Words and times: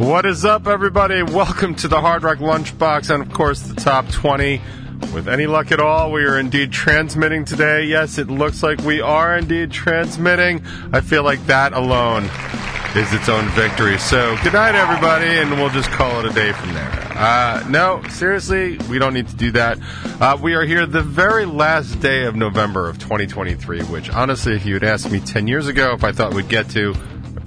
What 0.00 0.24
is 0.24 0.46
up, 0.46 0.66
everybody? 0.66 1.22
Welcome 1.22 1.74
to 1.74 1.86
the 1.86 2.00
Hard 2.00 2.22
Rock 2.22 2.38
Lunchbox 2.38 3.14
and, 3.14 3.22
of 3.22 3.34
course, 3.34 3.60
the 3.60 3.74
top 3.74 4.08
20. 4.08 4.58
With 5.12 5.28
any 5.28 5.46
luck 5.46 5.72
at 5.72 5.78
all, 5.78 6.10
we 6.10 6.24
are 6.24 6.38
indeed 6.38 6.72
transmitting 6.72 7.44
today. 7.44 7.84
Yes, 7.84 8.16
it 8.16 8.28
looks 8.28 8.62
like 8.62 8.78
we 8.80 9.02
are 9.02 9.36
indeed 9.36 9.70
transmitting. 9.70 10.64
I 10.94 11.02
feel 11.02 11.22
like 11.22 11.44
that 11.48 11.74
alone 11.74 12.30
is 12.96 13.12
its 13.12 13.28
own 13.28 13.46
victory. 13.50 13.98
So, 13.98 14.38
good 14.42 14.54
night, 14.54 14.74
everybody, 14.74 15.26
and 15.26 15.50
we'll 15.52 15.68
just 15.68 15.90
call 15.90 16.20
it 16.20 16.30
a 16.30 16.32
day 16.32 16.52
from 16.52 16.72
there. 16.72 16.90
Uh, 17.10 17.62
no, 17.68 18.02
seriously, 18.08 18.78
we 18.88 18.98
don't 18.98 19.12
need 19.12 19.28
to 19.28 19.36
do 19.36 19.50
that. 19.50 19.78
Uh, 20.18 20.38
we 20.40 20.54
are 20.54 20.64
here 20.64 20.86
the 20.86 21.02
very 21.02 21.44
last 21.44 22.00
day 22.00 22.24
of 22.24 22.34
November 22.34 22.88
of 22.88 22.98
2023, 23.00 23.82
which, 23.82 24.08
honestly, 24.08 24.54
if 24.56 24.64
you 24.64 24.72
had 24.72 24.82
asked 24.82 25.10
me 25.10 25.20
10 25.20 25.46
years 25.46 25.66
ago 25.66 25.92
if 25.92 26.04
I 26.04 26.12
thought 26.12 26.32
we'd 26.32 26.48
get 26.48 26.70
to, 26.70 26.94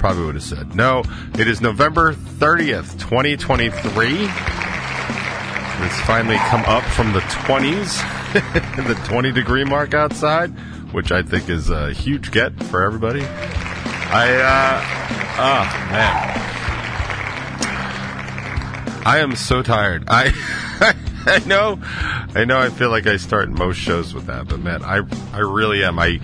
probably 0.03 0.25
would 0.25 0.35
have 0.35 0.43
said 0.43 0.75
no. 0.75 1.01
It 1.39 1.47
is 1.47 1.61
November 1.61 2.11
30th, 2.11 2.99
2023. 2.99 4.25
It's 5.85 6.01
finally 6.01 6.35
come 6.35 6.65
up 6.65 6.83
from 6.83 7.13
the 7.13 7.21
20s, 7.21 8.03
the 8.85 8.95
20 9.07 9.31
degree 9.31 9.63
mark 9.63 9.93
outside, 9.93 10.49
which 10.91 11.13
I 11.13 11.23
think 11.23 11.47
is 11.47 11.69
a 11.69 11.93
huge 11.93 12.31
get 12.31 12.51
for 12.65 12.83
everybody. 12.83 13.21
I, 13.23 14.33
uh, 14.43 14.81
oh 15.39 15.63
man. 15.93 16.39
I 19.05 19.19
am 19.19 19.37
so 19.37 19.63
tired. 19.63 20.03
I, 20.09 20.33
I 21.25 21.39
know, 21.45 21.79
I 22.35 22.43
know. 22.43 22.59
I 22.59 22.67
feel 22.71 22.89
like 22.89 23.07
I 23.07 23.15
start 23.15 23.47
most 23.51 23.77
shows 23.77 24.13
with 24.13 24.25
that, 24.25 24.49
but 24.49 24.59
man, 24.59 24.83
I, 24.83 24.99
I 25.31 25.39
really 25.39 25.85
am. 25.85 25.97
I, 25.97 26.19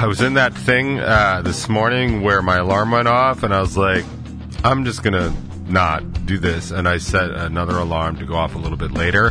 I 0.00 0.06
was 0.06 0.22
in 0.22 0.32
that 0.34 0.54
thing 0.54 0.98
uh, 0.98 1.42
this 1.44 1.68
morning 1.68 2.22
where 2.22 2.40
my 2.40 2.56
alarm 2.56 2.90
went 2.90 3.06
off, 3.06 3.42
and 3.42 3.52
I 3.52 3.60
was 3.60 3.76
like, 3.76 4.02
I'm 4.64 4.86
just 4.86 5.02
gonna 5.02 5.30
not 5.66 6.24
do 6.24 6.38
this, 6.38 6.70
and 6.70 6.88
I 6.88 6.96
set 6.96 7.30
another 7.30 7.76
alarm 7.76 8.16
to 8.16 8.24
go 8.24 8.34
off 8.34 8.54
a 8.54 8.58
little 8.58 8.78
bit 8.78 8.92
later. 8.92 9.30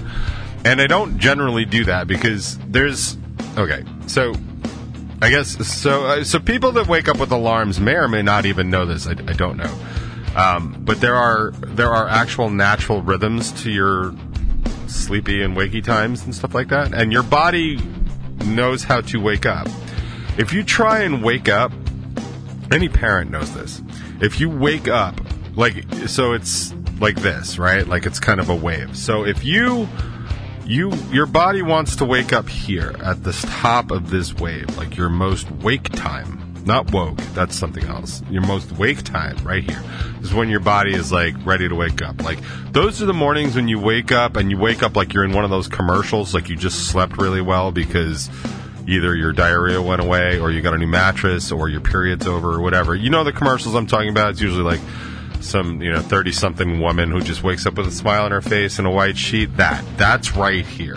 And 0.64 0.80
I 0.80 0.86
don't 0.86 1.18
generally 1.18 1.66
do 1.66 1.86
that 1.86 2.06
because 2.06 2.60
there's 2.68 3.18
okay. 3.58 3.84
So 4.06 4.36
I 5.24 5.32
guess 5.32 5.58
so. 5.68 6.06
Uh, 6.06 6.24
so 6.24 6.38
people 6.38 6.72
that 6.74 6.86
wake 6.86 7.08
up 7.08 7.18
with 7.18 7.32
alarms 7.32 7.80
may 7.80 7.96
or 7.96 8.08
may 8.08 8.22
not 8.22 8.46
even 8.46 8.70
know 8.70 8.86
this. 8.86 9.08
I, 9.08 9.14
I 9.14 9.34
don't 9.34 9.58
know. 9.58 9.76
Um, 10.36 10.84
but 10.86 11.02
there 11.02 11.16
are 11.16 11.50
there 11.50 11.92
are 11.92 12.08
actual 12.08 12.52
natural 12.52 13.02
rhythms 13.02 13.52
to 13.64 13.72
your 13.72 14.14
sleepy 14.86 15.42
and 15.42 15.58
wakey 15.58 15.84
times 15.84 16.26
and 16.26 16.36
stuff 16.36 16.54
like 16.54 16.68
that, 16.68 16.94
and 16.94 17.12
your 17.12 17.24
body 17.24 17.82
knows 18.46 18.84
how 18.84 19.02
to 19.02 19.20
wake 19.20 19.48
up. 19.48 19.68
If 20.40 20.54
you 20.54 20.64
try 20.64 21.02
and 21.02 21.22
wake 21.22 21.50
up, 21.50 21.74
any 22.72 22.88
parent 22.88 23.30
knows 23.30 23.54
this. 23.54 23.82
If 24.22 24.40
you 24.40 24.50
wake 24.50 24.88
up 24.88 25.20
like 25.58 25.84
so, 26.08 26.32
it's 26.32 26.74
like 27.02 27.18
this, 27.18 27.60
right? 27.60 27.86
Like 27.86 28.06
it's 28.06 28.22
kind 28.22 28.40
of 28.40 28.50
a 28.50 28.56
wave. 28.56 28.96
So 28.96 29.26
if 29.26 29.44
you 29.44 29.90
you 30.64 30.94
your 31.12 31.26
body 31.26 31.62
wants 31.62 31.98
to 31.98 32.06
wake 32.06 32.32
up 32.32 32.48
here 32.48 32.96
at 33.04 33.26
the 33.26 33.34
top 33.34 33.92
of 33.92 34.12
this 34.12 34.34
wave, 34.34 34.78
like 34.78 34.96
your 34.96 35.10
most 35.10 35.52
wake 35.52 35.90
time. 35.90 36.38
Not 36.66 36.94
woke, 36.94 37.18
that's 37.34 37.56
something 37.56 37.84
else. 37.86 38.22
Your 38.30 38.42
most 38.44 38.72
wake 38.74 39.04
time, 39.04 39.36
right 39.44 39.64
here, 39.64 39.82
is 40.22 40.34
when 40.34 40.48
your 40.48 40.60
body 40.62 40.94
is 40.94 41.12
like 41.12 41.34
ready 41.46 41.68
to 41.68 41.76
wake 41.76 42.02
up. 42.02 42.24
Like 42.24 42.40
those 42.72 43.02
are 43.02 43.06
the 43.06 43.14
mornings 43.14 43.58
when 43.58 43.68
you 43.68 43.80
wake 43.80 44.14
up 44.14 44.38
and 44.38 44.52
you 44.52 44.58
wake 44.58 44.84
up 44.84 44.96
like 44.96 45.14
you're 45.14 45.26
in 45.26 45.34
one 45.34 45.44
of 45.44 45.50
those 45.50 45.68
commercials, 45.68 46.34
like 46.34 46.48
you 46.48 46.56
just 46.56 46.88
slept 46.88 47.18
really 47.18 47.42
well 47.42 47.74
because 47.74 48.30
either 48.90 49.16
your 49.16 49.32
diarrhea 49.32 49.82
went 49.82 50.02
away 50.02 50.40
or 50.40 50.52
you 50.52 50.62
got 50.62 50.74
a 50.74 50.78
new 50.78 50.88
mattress 50.88 51.52
or 51.52 51.70
your 51.70 51.82
period's 51.82 52.28
over 52.28 52.54
or 52.54 52.62
whatever. 52.62 52.96
You 52.96 53.10
know 53.10 53.24
the 53.24 53.32
commercials 53.32 53.76
I'm 53.76 53.88
talking 53.88 54.10
about? 54.10 54.32
It's 54.32 54.42
usually 54.42 54.64
like 54.64 54.82
some, 55.42 55.82
you 55.82 55.92
know, 55.92 56.02
30 56.02 56.32
something 56.32 56.80
woman 56.80 57.12
who 57.12 57.22
just 57.22 57.44
wakes 57.44 57.66
up 57.66 57.76
with 57.76 57.88
a 57.88 57.92
smile 57.92 58.26
on 58.26 58.32
her 58.32 58.42
face 58.42 58.80
and 58.80 58.88
a 58.88 58.92
white 58.92 59.18
sheet. 59.18 59.58
That. 59.58 59.86
That's 59.98 60.36
right 60.36 60.66
here. 60.66 60.96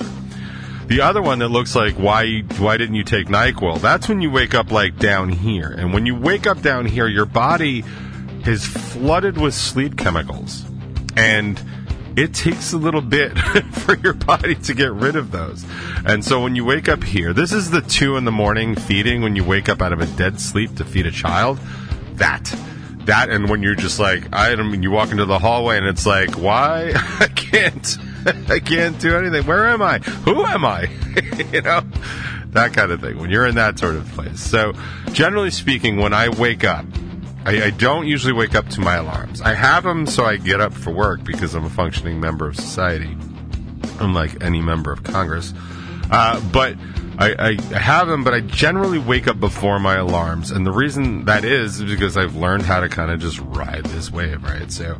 The 0.87 1.01
other 1.03 1.23
one 1.23 1.39
that 1.39 1.49
looks 1.49 1.75
like 1.75 1.95
why 1.95 2.41
why 2.59 2.77
didn't 2.77 2.97
you 2.97 3.05
take 3.05 3.29
NyQuil? 3.29 3.81
That's 3.81 4.09
when 4.09 4.21
you 4.21 4.31
wake 4.31 4.55
up 4.55 4.71
like 4.71 4.99
down 4.99 5.29
here. 5.29 5.71
And 5.71 5.93
when 5.93 6.07
you 6.07 6.15
wake 6.15 6.47
up 6.47 6.61
down 6.61 6.87
here, 6.87 7.07
your 7.07 7.27
body 7.27 7.85
is 8.47 8.67
flooded 8.67 9.39
with 9.39 9.55
sleep 9.55 9.97
chemicals. 9.97 10.65
And 11.17 11.63
it 12.17 12.35
takes 12.35 12.73
a 12.73 12.79
little 12.79 13.01
bit 13.01 13.39
for 13.73 13.97
your 13.99 14.13
body 14.13 14.55
to 14.55 14.75
get 14.75 14.93
rid 14.93 15.17
of 15.17 15.31
those. 15.31 15.65
And 16.05 16.25
so 16.25 16.43
when 16.43 16.57
you 16.57 16.65
wake 16.65 16.89
up 16.89 17.03
here, 17.03 17.33
this 17.33 17.53
is 17.53 17.71
the 17.71 17.81
two 17.81 18.17
in 18.17 18.25
the 18.25 18.33
morning 18.33 18.75
feeding 18.75 19.23
when 19.23 19.37
you 19.37 19.45
wake 19.45 19.69
up 19.69 19.81
out 19.81 19.93
of 19.93 20.01
a 20.01 20.07
dead 20.07 20.41
sleep 20.41 20.77
to 20.77 20.85
feed 20.85 21.07
a 21.07 21.11
child. 21.11 21.59
That. 22.15 22.55
That 23.07 23.31
and 23.31 23.49
when 23.49 23.63
you're 23.63 23.75
just 23.75 23.99
like 23.99 24.33
I 24.33 24.55
don't 24.55 24.71
mean 24.71 24.83
you 24.83 24.93
walk 24.93 25.11
into 25.11 25.25
the 25.25 25.39
hallway 25.39 25.77
and 25.77 25.87
it's 25.87 26.07
like 26.07 26.39
why? 26.39 26.93
I 26.95 27.27
can't 27.27 27.99
I 28.49 28.61
can't 28.61 28.99
do 29.01 29.17
anything. 29.17 29.45
Where 29.45 29.69
am 29.69 29.83
I? 29.83 29.99
Who 29.99 30.45
am 30.45 30.65
I? 30.65 30.89
You 31.53 31.63
know? 31.63 31.83
That 32.51 32.75
kind 32.75 32.93
of 32.93 33.01
thing 33.01 33.19
when 33.19 33.31
you're 33.31 33.47
in 33.47 33.55
that 33.55 33.79
sort 33.79 33.97
of 33.97 34.07
place. 34.13 34.39
So 34.39 34.75
generally 35.13 35.51
speaking 35.51 35.97
when 35.97 36.13
I 36.13 36.29
wake 36.29 36.65
up 36.65 36.85
I, 37.45 37.65
I 37.65 37.71
don't 37.71 38.07
usually 38.07 38.33
wake 38.33 38.55
up 38.55 38.69
to 38.71 38.81
my 38.81 38.97
alarms. 38.97 39.41
I 39.41 39.55
have 39.55 39.85
them 39.85 40.07
so 40.07 40.25
I 40.25 40.37
get 40.37 40.61
up 40.61 40.73
for 40.73 40.93
work 40.93 41.25
because 41.25 41.55
I'm 41.55 41.65
a 41.65 41.71
functioning 41.71 42.21
member 42.21 42.47
of 42.47 42.57
society 42.57 43.17
unlike 43.99 44.43
any 44.43 44.61
member 44.61 44.93
of 44.93 45.03
Congress. 45.03 45.53
Uh, 46.11 46.41
but 46.53 46.77
I, 47.19 47.57
I 47.73 47.79
have 47.79 48.09
them, 48.09 48.25
but 48.25 48.35
I 48.35 48.41
generally 48.41 48.99
wake 48.99 49.29
up 49.29 49.39
before 49.39 49.79
my 49.79 49.97
alarms, 49.97 50.51
and 50.51 50.67
the 50.67 50.73
reason 50.73 51.25
that 51.27 51.45
is, 51.45 51.81
is 51.81 51.91
because 51.91 52.17
I've 52.17 52.37
learned 52.37 52.65
how 52.65 52.81
to 52.81 52.89
kind 52.89 53.11
of 53.11 53.21
just 53.21 53.39
ride 53.39 53.85
this 53.87 54.11
wave, 54.11 54.43
right? 54.43 54.71
So, 54.71 54.99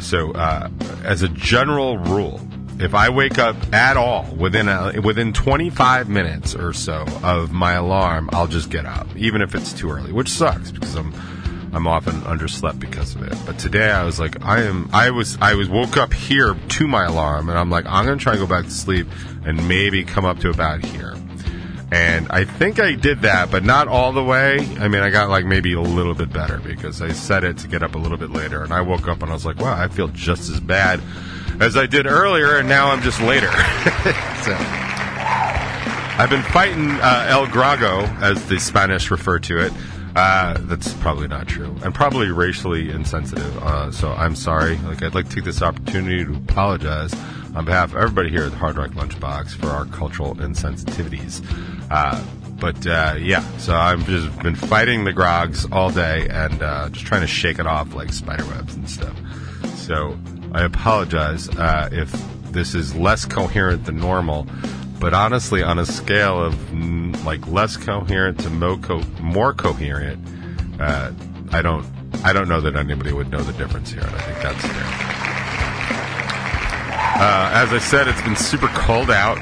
so 0.00 0.32
uh, 0.32 0.70
as 1.04 1.22
a 1.22 1.28
general 1.28 1.98
rule, 1.98 2.40
if 2.80 2.94
I 2.94 3.08
wake 3.08 3.38
up 3.38 3.56
at 3.74 3.96
all 3.96 4.24
within 4.36 4.68
a, 4.68 5.00
within 5.00 5.32
25 5.32 6.08
minutes 6.08 6.54
or 6.54 6.72
so 6.72 7.04
of 7.22 7.52
my 7.52 7.72
alarm, 7.72 8.30
I'll 8.32 8.46
just 8.46 8.70
get 8.70 8.86
up, 8.86 9.08
even 9.16 9.42
if 9.42 9.54
it's 9.54 9.72
too 9.72 9.90
early, 9.90 10.12
which 10.12 10.28
sucks 10.28 10.70
because 10.70 10.94
I'm 10.94 11.12
I'm 11.72 11.86
often 11.86 12.14
underslept 12.22 12.80
because 12.80 13.14
of 13.14 13.22
it. 13.22 13.36
But 13.46 13.58
today 13.58 13.90
I 13.90 14.04
was 14.04 14.18
like, 14.18 14.44
I 14.44 14.62
am, 14.62 14.88
I 14.92 15.10
was, 15.10 15.36
I 15.40 15.54
was 15.54 15.68
woke 15.68 15.96
up 15.96 16.12
here 16.12 16.54
to 16.54 16.88
my 16.88 17.04
alarm, 17.04 17.48
and 17.48 17.58
I'm 17.58 17.70
like, 17.70 17.86
I'm 17.86 18.04
gonna 18.04 18.16
try 18.16 18.32
and 18.32 18.40
go 18.40 18.46
back 18.46 18.64
to 18.64 18.70
sleep 18.70 19.06
and 19.44 19.68
maybe 19.68 20.04
come 20.04 20.24
up 20.24 20.38
to 20.40 20.50
about 20.50 20.84
here. 20.84 21.14
And 21.90 22.28
I 22.30 22.44
think 22.44 22.80
I 22.80 22.94
did 22.94 23.22
that, 23.22 23.50
but 23.50 23.64
not 23.64 23.88
all 23.88 24.12
the 24.12 24.22
way. 24.22 24.58
I 24.78 24.88
mean, 24.88 25.02
I 25.02 25.08
got 25.08 25.30
like 25.30 25.46
maybe 25.46 25.72
a 25.72 25.80
little 25.80 26.14
bit 26.14 26.30
better 26.30 26.58
because 26.58 27.00
I 27.00 27.12
set 27.12 27.44
it 27.44 27.58
to 27.58 27.68
get 27.68 27.82
up 27.82 27.94
a 27.94 27.98
little 27.98 28.18
bit 28.18 28.30
later. 28.30 28.62
And 28.62 28.74
I 28.74 28.82
woke 28.82 29.08
up 29.08 29.22
and 29.22 29.30
I 29.30 29.34
was 29.34 29.46
like, 29.46 29.58
wow, 29.58 29.72
I 29.72 29.88
feel 29.88 30.08
just 30.08 30.50
as 30.50 30.60
bad 30.60 31.00
as 31.60 31.76
I 31.76 31.86
did 31.86 32.06
earlier, 32.06 32.58
and 32.58 32.68
now 32.68 32.90
I'm 32.90 33.00
just 33.00 33.20
later. 33.20 33.50
so. 34.42 34.56
I've 36.20 36.30
been 36.30 36.42
fighting 36.42 36.90
uh, 36.90 37.26
El 37.28 37.46
Grago, 37.46 38.02
as 38.20 38.44
the 38.48 38.58
Spanish 38.58 39.10
refer 39.10 39.38
to 39.38 39.64
it. 39.66 39.72
Uh, 40.16 40.56
that's 40.62 40.92
probably 40.94 41.28
not 41.28 41.46
true, 41.46 41.76
and 41.84 41.94
probably 41.94 42.28
racially 42.28 42.90
insensitive. 42.90 43.56
Uh, 43.62 43.92
so 43.92 44.12
I'm 44.12 44.34
sorry. 44.34 44.76
Like 44.78 45.02
I'd 45.02 45.14
like 45.14 45.28
to 45.28 45.34
take 45.36 45.44
this 45.44 45.62
opportunity 45.62 46.24
to 46.24 46.34
apologize 46.34 47.14
on 47.54 47.64
behalf 47.64 47.92
of 47.92 47.96
everybody 47.98 48.30
here 48.30 48.44
at 48.44 48.50
the 48.50 48.56
Hard 48.56 48.76
Rock 48.76 48.90
Lunchbox 48.90 49.50
for 49.50 49.68
our 49.68 49.84
cultural 49.86 50.34
insensitivities. 50.36 51.44
Uh, 51.90 52.22
but 52.58 52.86
uh, 52.86 53.14
yeah, 53.18 53.40
so 53.58 53.74
I've 53.74 54.04
just 54.06 54.36
been 54.40 54.56
fighting 54.56 55.04
the 55.04 55.12
grogs 55.12 55.66
all 55.70 55.90
day 55.90 56.26
and 56.28 56.62
uh, 56.62 56.88
just 56.90 57.06
trying 57.06 57.20
to 57.20 57.26
shake 57.26 57.58
it 57.58 57.66
off 57.66 57.94
like 57.94 58.12
spider 58.12 58.44
webs 58.46 58.74
and 58.74 58.88
stuff. 58.90 59.16
So 59.76 60.18
I 60.52 60.64
apologize 60.64 61.48
uh, 61.50 61.88
if 61.92 62.10
this 62.52 62.74
is 62.74 62.94
less 62.94 63.24
coherent 63.24 63.84
than 63.84 63.98
normal. 63.98 64.46
But 65.00 65.14
honestly, 65.14 65.62
on 65.62 65.78
a 65.78 65.86
scale 65.86 66.42
of 66.42 66.54
mm, 66.54 67.24
like 67.24 67.46
less 67.46 67.76
coherent 67.76 68.40
to 68.40 68.50
more, 68.50 68.76
co- 68.78 69.02
more 69.20 69.54
coherent, 69.54 70.26
uh, 70.80 71.12
I 71.50 71.62
don't 71.62 71.86
I 72.24 72.32
don't 72.32 72.48
know 72.48 72.60
that 72.60 72.74
anybody 72.74 73.12
would 73.12 73.30
know 73.30 73.42
the 73.42 73.52
difference 73.52 73.92
here, 73.92 74.02
and 74.02 74.14
I 74.14 74.20
think 74.20 74.38
that's 74.42 74.66
fair. 74.66 75.18
Uh, 77.20 77.50
as 77.52 77.72
I 77.72 77.78
said, 77.78 78.08
it's 78.08 78.22
been 78.22 78.36
super 78.36 78.68
cold 78.68 79.10
out 79.10 79.38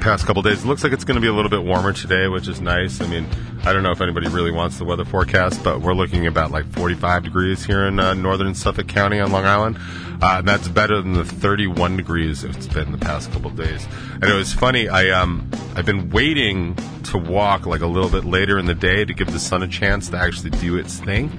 past 0.00 0.26
couple 0.26 0.42
days. 0.42 0.64
It 0.64 0.66
looks 0.66 0.82
like 0.84 0.92
it's 0.92 1.04
going 1.04 1.16
to 1.16 1.20
be 1.20 1.26
a 1.26 1.32
little 1.32 1.50
bit 1.50 1.62
warmer 1.62 1.92
today, 1.92 2.28
which 2.28 2.48
is 2.48 2.60
nice. 2.60 3.00
I 3.00 3.06
mean, 3.06 3.26
I 3.68 3.74
don't 3.74 3.82
know 3.82 3.92
if 3.92 4.00
anybody 4.00 4.28
really 4.28 4.50
wants 4.50 4.78
the 4.78 4.86
weather 4.86 5.04
forecast, 5.04 5.62
but 5.62 5.82
we're 5.82 5.92
looking 5.92 6.26
about 6.26 6.50
like 6.50 6.64
45 6.72 7.24
degrees 7.24 7.66
here 7.66 7.86
in 7.86 8.00
uh, 8.00 8.14
northern 8.14 8.54
Suffolk 8.54 8.88
County 8.88 9.20
on 9.20 9.30
Long 9.30 9.44
Island. 9.44 9.76
Uh, 10.22 10.36
and 10.38 10.48
that's 10.48 10.68
better 10.68 11.02
than 11.02 11.12
the 11.12 11.24
31 11.26 11.98
degrees 11.98 12.44
it's 12.44 12.66
been 12.66 12.92
the 12.92 12.96
past 12.96 13.30
couple 13.30 13.50
days. 13.50 13.86
And 14.14 14.24
it 14.24 14.32
was 14.32 14.54
funny. 14.54 14.88
I 14.88 15.10
um 15.10 15.50
I've 15.76 15.84
been 15.84 16.08
waiting 16.08 16.76
to 17.10 17.18
walk 17.18 17.66
like 17.66 17.82
a 17.82 17.86
little 17.86 18.08
bit 18.08 18.24
later 18.24 18.56
in 18.56 18.64
the 18.64 18.74
day 18.74 19.04
to 19.04 19.12
give 19.12 19.30
the 19.32 19.38
sun 19.38 19.62
a 19.62 19.68
chance 19.68 20.08
to 20.08 20.16
actually 20.16 20.48
do 20.48 20.78
its 20.78 20.98
thing. 20.98 21.30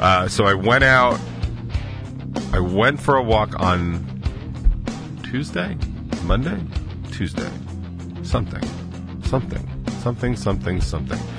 Uh, 0.00 0.28
so 0.28 0.46
I 0.46 0.54
went 0.54 0.82
out. 0.82 1.20
I 2.54 2.58
went 2.58 3.02
for 3.02 3.16
a 3.16 3.22
walk 3.22 3.60
on 3.60 4.22
Tuesday, 5.24 5.76
Monday, 6.22 6.58
Tuesday, 7.12 7.50
something, 8.22 8.62
something, 9.24 9.84
something, 10.00 10.36
something, 10.36 10.80
something. 10.80 11.35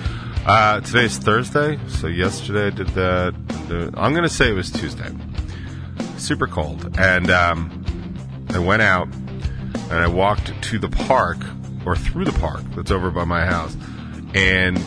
Uh, 0.48 0.80
today's 0.80 1.18
Thursday, 1.18 1.78
so 1.90 2.08
yesterday 2.08 2.68
I 2.68 2.70
did 2.70 2.88
that. 2.90 3.36
I'm 3.98 4.14
going 4.14 4.24
to 4.24 4.30
say 4.30 4.50
it 4.50 4.54
was 4.54 4.72
Tuesday. 4.72 5.12
super 6.18 6.48
cold, 6.48 6.98
and 6.98 7.30
um, 7.30 8.16
I 8.52 8.60
went 8.60 8.82
out 8.82 9.14
and 9.14 9.94
I 9.94 10.08
walked 10.08 10.54
to 10.64 10.80
the 10.80 10.88
park 10.88 11.36
or 11.86 11.98
through 11.98 12.24
the 12.24 12.40
park 12.40 12.62
that's 12.78 12.92
over 12.92 13.12
by 13.12 13.26
my 13.26 13.46
house, 13.46 13.76
and 14.34 14.80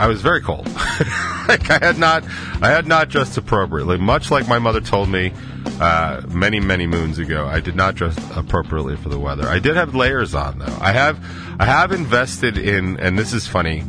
I 0.00 0.06
was 0.06 0.22
very 0.22 0.40
cold. 0.40 0.66
like 1.46 1.70
I 1.70 1.78
had 1.82 1.98
not, 1.98 2.24
I 2.62 2.70
had 2.70 2.86
not 2.86 3.10
dressed 3.10 3.36
appropriately. 3.36 3.98
Much 3.98 4.30
like 4.30 4.48
my 4.48 4.58
mother 4.58 4.80
told 4.80 5.10
me 5.10 5.34
uh, 5.78 6.22
many, 6.30 6.58
many 6.58 6.86
moons 6.86 7.18
ago, 7.18 7.46
I 7.46 7.60
did 7.60 7.76
not 7.76 7.96
dress 7.96 8.16
appropriately 8.34 8.96
for 8.96 9.10
the 9.10 9.18
weather. 9.18 9.46
I 9.46 9.58
did 9.58 9.76
have 9.76 9.94
layers 9.94 10.34
on 10.34 10.58
though. 10.58 10.78
I 10.80 10.92
have, 10.92 11.22
I 11.60 11.66
have 11.66 11.92
invested 11.92 12.56
in, 12.56 12.98
and 12.98 13.18
this 13.18 13.34
is 13.34 13.46
funny, 13.46 13.84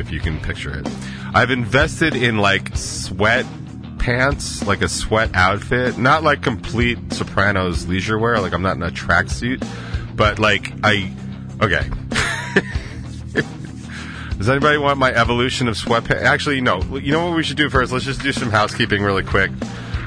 if 0.00 0.10
you 0.10 0.18
can 0.18 0.40
picture 0.40 0.78
it. 0.78 0.88
I've 1.34 1.50
invested 1.50 2.16
in 2.16 2.38
like 2.38 2.76
sweat 2.76 3.46
pants, 3.98 4.66
like 4.66 4.82
a 4.82 4.88
sweat 4.88 5.30
outfit, 5.34 5.98
not 5.98 6.24
like 6.24 6.42
complete 6.42 6.98
Sopranos 7.12 7.86
leisure 7.86 8.18
wear. 8.18 8.40
Like 8.40 8.52
I'm 8.52 8.62
not 8.62 8.76
in 8.76 8.82
a 8.82 8.90
tracksuit, 8.90 9.64
but 10.16 10.38
like 10.38 10.72
I, 10.82 11.12
okay. 11.62 11.88
Does 14.38 14.48
anybody 14.48 14.78
want 14.78 14.98
my 14.98 15.12
evolution 15.12 15.68
of 15.68 15.76
sweatpants? 15.76 16.22
Actually, 16.22 16.62
no. 16.62 16.80
You 16.96 17.12
know 17.12 17.26
what 17.26 17.36
we 17.36 17.42
should 17.42 17.58
do 17.58 17.68
first? 17.68 17.92
Let's 17.92 18.06
just 18.06 18.22
do 18.22 18.32
some 18.32 18.50
housekeeping 18.50 19.02
really 19.02 19.22
quick. 19.22 19.50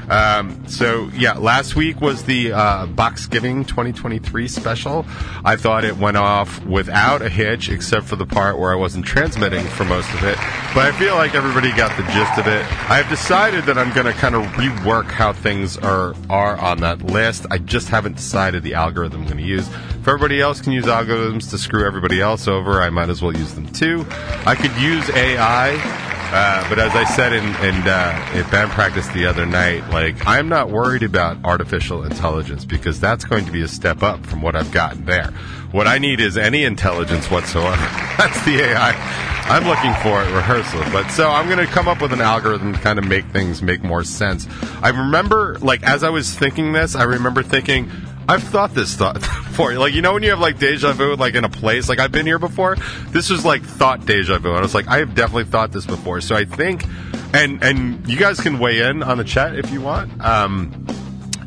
Um, 0.08 0.66
so 0.68 1.10
yeah, 1.14 1.34
last 1.34 1.76
week 1.76 2.00
was 2.00 2.24
the 2.24 2.52
uh, 2.52 2.86
Boxgiving 2.86 3.66
2023 3.66 4.48
special. 4.48 5.06
I 5.44 5.56
thought 5.56 5.84
it 5.84 5.96
went 5.96 6.16
off 6.16 6.64
without 6.64 7.22
a 7.22 7.28
hitch, 7.28 7.68
except 7.68 8.06
for 8.06 8.16
the 8.16 8.26
part 8.26 8.58
where 8.58 8.72
I 8.72 8.76
wasn't 8.76 9.06
transmitting 9.06 9.64
for 9.66 9.84
most 9.84 10.12
of 10.14 10.22
it. 10.24 10.36
But 10.74 10.86
I 10.86 10.92
feel 10.98 11.14
like 11.14 11.34
everybody 11.34 11.72
got 11.72 11.96
the 11.96 12.02
gist 12.12 12.38
of 12.38 12.46
it. 12.46 12.64
I've 12.90 13.08
decided 13.08 13.64
that 13.64 13.78
I'm 13.78 13.92
going 13.92 14.06
to 14.06 14.12
kind 14.12 14.34
of 14.34 14.42
rework 14.52 15.06
how 15.06 15.32
things 15.32 15.76
are 15.78 16.14
are 16.28 16.56
on 16.58 16.80
that 16.80 17.02
list. 17.02 17.46
I 17.50 17.58
just 17.58 17.88
haven't 17.88 18.16
decided 18.16 18.62
the 18.62 18.74
algorithm 18.74 19.22
I'm 19.22 19.26
going 19.26 19.38
to 19.38 19.44
use. 19.44 19.68
If 19.68 20.08
everybody 20.08 20.40
else 20.40 20.60
can 20.60 20.72
use 20.72 20.84
algorithms 20.84 21.48
to 21.50 21.58
screw 21.58 21.86
everybody 21.86 22.20
else 22.20 22.46
over, 22.46 22.82
I 22.82 22.90
might 22.90 23.08
as 23.08 23.22
well 23.22 23.34
use 23.34 23.54
them 23.54 23.66
too. 23.68 24.04
I 24.44 24.54
could 24.54 24.76
use 24.76 25.08
AI. 25.10 26.13
Uh, 26.36 26.68
but 26.68 26.80
as 26.80 26.90
I 26.96 27.04
said 27.04 27.32
in, 27.32 27.44
in, 27.44 27.86
uh, 27.86 28.32
in 28.34 28.50
band 28.50 28.72
practice 28.72 29.06
the 29.08 29.26
other 29.26 29.46
night, 29.46 29.88
like 29.90 30.26
I'm 30.26 30.48
not 30.48 30.68
worried 30.68 31.04
about 31.04 31.36
artificial 31.44 32.02
intelligence 32.02 32.64
because 32.64 32.98
that's 32.98 33.24
going 33.24 33.46
to 33.46 33.52
be 33.52 33.62
a 33.62 33.68
step 33.68 34.02
up 34.02 34.26
from 34.26 34.42
what 34.42 34.56
I've 34.56 34.72
gotten 34.72 35.04
there. 35.04 35.32
What 35.70 35.86
I 35.86 35.98
need 35.98 36.18
is 36.18 36.36
any 36.36 36.64
intelligence 36.64 37.30
whatsoever. 37.30 37.76
that's 38.18 38.44
the 38.44 38.56
AI 38.56 39.34
I'm 39.46 39.64
looking 39.66 39.92
for 40.02 40.22
at 40.22 40.34
rehearsal. 40.34 40.80
But 40.90 41.10
so 41.10 41.28
I'm 41.28 41.46
going 41.46 41.64
to 41.64 41.72
come 41.72 41.86
up 41.86 42.00
with 42.00 42.14
an 42.14 42.22
algorithm 42.22 42.72
to 42.72 42.80
kind 42.80 42.98
of 42.98 43.06
make 43.06 43.26
things 43.26 43.62
make 43.62 43.84
more 43.84 44.02
sense. 44.02 44.48
I 44.82 44.88
remember, 44.88 45.58
like 45.60 45.82
as 45.82 46.02
I 46.02 46.08
was 46.08 46.34
thinking 46.34 46.72
this, 46.72 46.96
I 46.96 47.02
remember 47.02 47.42
thinking 47.42 47.90
I've 48.28 48.42
thought 48.42 48.74
this 48.74 48.94
thought 48.94 49.14
before. 49.20 49.74
Like, 49.74 49.94
you 49.94 50.02
know, 50.02 50.14
when 50.14 50.22
you 50.22 50.30
have 50.30 50.40
like 50.40 50.58
deja 50.58 50.92
vu, 50.92 51.16
like 51.16 51.34
in 51.34 51.44
a 51.44 51.48
place, 51.48 51.88
like 51.88 51.98
I've 51.98 52.12
been 52.12 52.26
here 52.26 52.38
before. 52.38 52.76
This 53.08 53.30
was 53.30 53.44
like 53.44 53.62
thought 53.62 54.06
deja 54.06 54.38
vu. 54.38 54.50
And 54.50 54.58
I 54.58 54.62
was 54.62 54.74
like, 54.74 54.88
I 54.88 54.98
have 54.98 55.14
definitely 55.14 55.44
thought 55.44 55.72
this 55.72 55.86
before. 55.86 56.20
So 56.20 56.34
I 56.34 56.44
think, 56.44 56.84
and 57.32 57.62
and 57.62 58.08
you 58.08 58.16
guys 58.16 58.40
can 58.40 58.58
weigh 58.58 58.80
in 58.80 59.02
on 59.02 59.18
the 59.18 59.24
chat 59.24 59.56
if 59.56 59.70
you 59.70 59.80
want. 59.80 60.24
Um, 60.24 60.86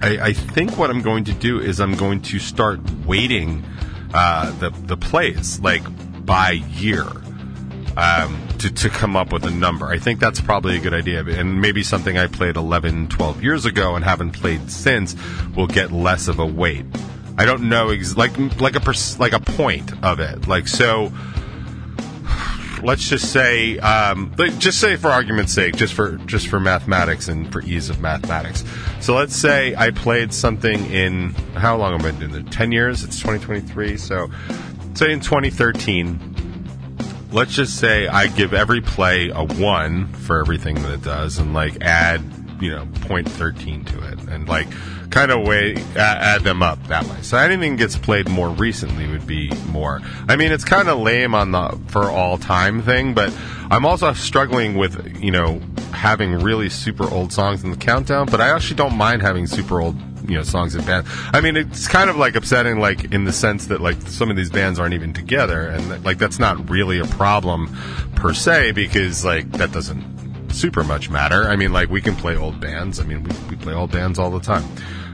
I, 0.01 0.19
I 0.19 0.33
think 0.33 0.77
what 0.77 0.89
I'm 0.89 1.01
going 1.01 1.23
to 1.25 1.33
do 1.33 1.59
is 1.59 1.79
I'm 1.79 1.95
going 1.95 2.21
to 2.23 2.39
start 2.39 2.79
weighting 3.05 3.63
uh, 4.13 4.51
the 4.59 4.69
the 4.69 4.97
plays 4.97 5.59
like 5.59 5.83
by 6.25 6.51
year. 6.51 7.05
Um, 7.97 8.47
to, 8.59 8.71
to 8.71 8.89
come 8.89 9.15
up 9.15 9.33
with 9.33 9.43
a 9.45 9.49
number. 9.49 9.87
I 9.87 9.97
think 9.97 10.19
that's 10.19 10.39
probably 10.39 10.77
a 10.77 10.79
good 10.79 10.93
idea. 10.93 11.25
And 11.25 11.59
maybe 11.59 11.81
something 11.81 12.15
I 12.15 12.27
played 12.27 12.55
11, 12.55 13.07
12 13.07 13.41
years 13.41 13.65
ago 13.65 13.95
and 13.95 14.05
haven't 14.05 14.33
played 14.33 14.69
since 14.69 15.15
will 15.55 15.65
get 15.65 15.91
less 15.91 16.27
of 16.27 16.37
a 16.37 16.45
weight. 16.45 16.85
I 17.39 17.45
don't 17.45 17.69
know, 17.69 17.89
ex- 17.89 18.15
like, 18.15 18.37
like 18.61 18.75
a, 18.75 18.79
pers- 18.79 19.19
like 19.19 19.33
a 19.33 19.39
point 19.39 19.91
of 20.03 20.19
it. 20.19 20.47
Like, 20.47 20.67
so, 20.67 21.11
let's 22.83 23.07
just 23.07 23.31
say, 23.31 23.79
um, 23.79 24.33
just 24.59 24.79
say 24.79 24.95
for 24.95 25.09
argument's 25.09 25.53
sake, 25.53 25.75
just 25.75 25.93
for, 25.93 26.17
just 26.27 26.47
for 26.49 26.59
mathematics 26.59 27.27
and 27.27 27.51
for 27.51 27.61
ease 27.63 27.89
of 27.89 27.99
mathematics. 27.99 28.63
So 28.99 29.15
let's 29.15 29.35
say 29.35 29.75
I 29.75 29.91
played 29.91 30.33
something 30.33 30.85
in, 30.91 31.29
how 31.55 31.77
long 31.77 31.93
have 31.93 32.05
I 32.05 32.11
been 32.11 32.31
doing 32.31 32.45
it? 32.45 32.51
10 32.51 32.71
years? 32.71 33.03
It's 33.03 33.17
2023. 33.17 33.97
So, 33.97 34.29
say 34.93 35.11
in 35.11 35.19
2013, 35.19 36.46
let's 37.31 37.53
just 37.53 37.77
say 37.77 38.07
I 38.07 38.27
give 38.27 38.53
every 38.53 38.81
play 38.81 39.29
a 39.29 39.43
one 39.43 40.07
for 40.13 40.39
everything 40.39 40.81
that 40.83 40.93
it 40.93 41.03
does, 41.03 41.37
and 41.37 41.53
like 41.53 41.81
add 41.81 42.21
you 42.61 42.71
know 42.71 42.87
point 43.01 43.29
thirteen 43.29 43.85
to 43.85 44.11
it, 44.11 44.19
and 44.29 44.47
like 44.47 44.67
kind 45.09 45.31
of 45.31 45.47
way 45.47 45.75
add 45.95 46.43
them 46.43 46.61
up 46.61 46.85
that 46.87 47.05
way. 47.05 47.21
So 47.21 47.37
anything 47.37 47.75
gets 47.75 47.97
played 47.97 48.29
more 48.29 48.49
recently 48.49 49.07
would 49.07 49.25
be 49.25 49.51
more. 49.69 50.01
I 50.27 50.35
mean, 50.35 50.51
it's 50.51 50.65
kind 50.65 50.89
of 50.89 50.99
lame 50.99 51.33
on 51.33 51.51
the 51.51 51.79
for 51.87 52.09
all 52.09 52.37
time 52.37 52.81
thing, 52.81 53.13
but 53.13 53.33
I'm 53.69 53.85
also 53.85 54.13
struggling 54.13 54.75
with 54.75 55.17
you 55.21 55.31
know 55.31 55.61
having 55.91 56.33
really 56.33 56.69
super 56.69 57.09
old 57.09 57.31
songs 57.33 57.63
in 57.63 57.71
the 57.71 57.77
countdown. 57.77 58.27
But 58.27 58.41
I 58.41 58.49
actually 58.49 58.77
don't 58.77 58.95
mind 58.95 59.21
having 59.21 59.47
super 59.47 59.81
old 59.81 59.95
you 60.27 60.35
know 60.35 60.43
songs 60.43 60.75
in 60.75 60.85
band. 60.85 61.07
I 61.33 61.41
mean, 61.41 61.57
it's 61.57 61.87
kind 61.87 62.09
of 62.09 62.17
like 62.17 62.35
upsetting, 62.35 62.79
like 62.79 63.13
in 63.13 63.25
the 63.25 63.33
sense 63.33 63.67
that 63.67 63.81
like 63.81 64.01
some 64.03 64.29
of 64.29 64.35
these 64.35 64.49
bands 64.49 64.79
aren't 64.79 64.93
even 64.93 65.13
together, 65.13 65.67
and 65.67 66.03
like 66.03 66.17
that's 66.17 66.39
not 66.39 66.69
really 66.69 66.99
a 66.99 67.05
problem 67.05 67.75
per 68.15 68.33
se 68.33 68.71
because 68.71 69.25
like 69.25 69.49
that 69.53 69.71
doesn't 69.71 70.51
super 70.51 70.83
much 70.83 71.09
matter. 71.09 71.43
I 71.47 71.55
mean, 71.55 71.71
like 71.71 71.89
we 71.89 72.01
can 72.01 72.15
play 72.15 72.35
old 72.35 72.59
bands. 72.59 72.99
I 72.99 73.03
mean, 73.03 73.23
we, 73.23 73.31
we 73.49 73.55
play 73.55 73.73
old 73.73 73.91
bands 73.91 74.19
all 74.19 74.31
the 74.31 74.39
time. 74.39 74.63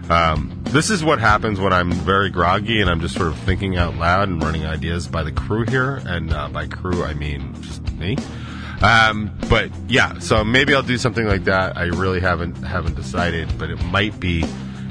Um, 0.10 0.62
this 0.66 0.90
is 0.90 1.04
what 1.04 1.20
happens 1.20 1.60
when 1.60 1.72
I'm 1.72 1.92
very 1.92 2.30
groggy 2.30 2.82
and 2.82 2.90
I'm 2.90 3.00
just 3.00 3.16
sort 3.16 3.30
of 3.30 3.38
thinking 3.40 3.78
out 3.78 3.96
loud 3.96 4.28
and 4.28 4.44
running 4.44 4.66
ideas 4.66 5.08
by 5.08 5.24
the 5.24 5.32
crew 5.32 5.66
here. 5.66 6.02
And 6.06 6.34
uh, 6.34 6.50
by 6.50 6.68
crew, 6.68 7.04
I 7.04 7.14
mean 7.14 7.54
just 7.62 7.90
me. 7.94 8.18
Um, 8.82 9.32
but 9.50 9.72
yeah, 9.88 10.20
so 10.20 10.44
maybe 10.44 10.74
I'll 10.76 10.84
do 10.84 10.98
something 10.98 11.26
like 11.26 11.46
that. 11.46 11.78
I 11.78 11.86
really 11.86 12.20
haven't 12.20 12.56
haven't 12.64 12.96
decided, 12.96 13.58
but 13.58 13.70
it 13.70 13.82
might 13.86 14.20
be 14.20 14.46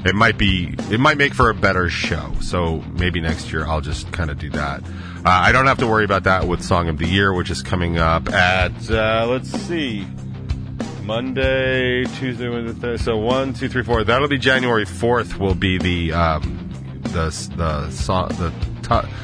it 0.05 0.15
might 0.15 0.37
be 0.37 0.75
it 0.91 0.99
might 0.99 1.17
make 1.17 1.33
for 1.33 1.49
a 1.49 1.53
better 1.53 1.89
show. 1.89 2.33
So 2.41 2.83
maybe 2.93 3.21
next 3.21 3.51
year 3.51 3.65
I'll 3.65 3.81
just 3.81 4.11
kind 4.11 4.29
of 4.29 4.37
do 4.37 4.49
that. 4.51 4.83
Uh, 4.83 5.29
I 5.29 5.51
don't 5.51 5.67
have 5.67 5.77
to 5.79 5.87
worry 5.87 6.05
about 6.05 6.23
that 6.23 6.47
with 6.47 6.63
Song 6.63 6.89
of 6.89 6.97
the 6.97 7.07
Year, 7.07 7.33
which 7.33 7.49
is 7.49 7.61
coming 7.61 7.97
up 7.97 8.29
at 8.29 8.89
uh, 8.89 9.25
let's 9.29 9.49
see. 9.49 10.07
Monday, 11.03 12.05
Tuesday, 12.17 12.47
Wednesday, 12.47 12.79
Thursday. 12.79 13.03
So 13.03 13.17
one, 13.17 13.53
two, 13.53 13.67
three, 13.67 13.83
four. 13.83 14.05
That'll 14.05 14.29
be 14.29 14.37
January 14.37 14.85
fourth. 14.85 15.37
Will 15.37 15.55
be 15.55 15.77
the 15.77 16.13
um, 16.13 16.69
the 17.03 17.29
the 17.57 17.89
song 17.91 18.29
the 18.29 18.53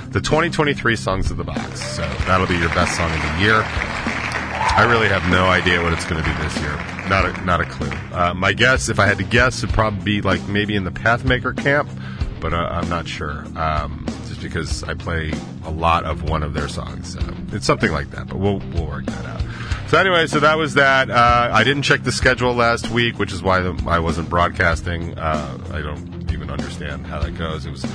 the 0.09 0.21
2023 0.21 0.95
songs 0.95 1.31
of 1.31 1.37
the 1.37 1.43
box. 1.43 1.81
So 1.81 2.01
that'll 2.25 2.47
be 2.47 2.57
your 2.57 2.69
best 2.69 2.95
song 2.95 3.11
of 3.11 3.21
the 3.21 3.43
year. 3.43 3.63
I 3.63 4.85
really 4.89 5.09
have 5.09 5.29
no 5.29 5.45
idea 5.45 5.81
what 5.81 5.93
it's 5.93 6.05
going 6.05 6.23
to 6.23 6.29
be 6.29 6.35
this 6.43 6.57
year. 6.59 6.98
Not 7.09 7.25
a 7.25 7.41
not 7.43 7.59
a 7.59 7.65
clue. 7.65 7.91
Uh, 8.13 8.33
my 8.35 8.53
guess, 8.53 8.87
if 8.87 8.99
I 8.99 9.07
had 9.07 9.17
to 9.17 9.23
guess, 9.23 9.61
would 9.61 9.71
probably 9.71 10.03
be 10.03 10.21
like 10.21 10.47
maybe 10.47 10.75
in 10.75 10.83
the 10.83 10.91
Pathmaker 10.91 11.57
camp, 11.57 11.89
but 12.39 12.53
uh, 12.53 12.69
I'm 12.71 12.87
not 12.87 13.07
sure. 13.07 13.45
Um, 13.57 14.05
just 14.27 14.41
because 14.41 14.83
I 14.83 14.93
play 14.93 15.33
a 15.65 15.71
lot 15.71 16.05
of 16.05 16.29
one 16.29 16.43
of 16.43 16.53
their 16.53 16.67
songs, 16.67 17.13
so 17.13 17.19
it's 17.51 17.65
something 17.65 17.91
like 17.91 18.11
that. 18.11 18.27
But 18.27 18.37
we'll 18.37 18.59
we'll 18.73 18.85
work 18.85 19.05
that 19.07 19.25
out. 19.25 19.41
So 19.89 19.97
anyway, 19.97 20.27
so 20.27 20.39
that 20.41 20.55
was 20.55 20.75
that. 20.75 21.09
Uh, 21.09 21.49
I 21.51 21.63
didn't 21.63 21.81
check 21.81 22.03
the 22.03 22.11
schedule 22.11 22.53
last 22.53 22.91
week, 22.91 23.17
which 23.17 23.33
is 23.33 23.41
why 23.41 23.57
I 23.87 23.97
wasn't 23.97 24.29
broadcasting. 24.29 25.17
Uh, 25.17 25.57
I 25.71 25.81
don't 25.81 26.31
even 26.31 26.51
understand 26.51 27.07
how 27.07 27.19
that 27.21 27.35
goes. 27.39 27.65
It 27.65 27.71
was 27.71 27.87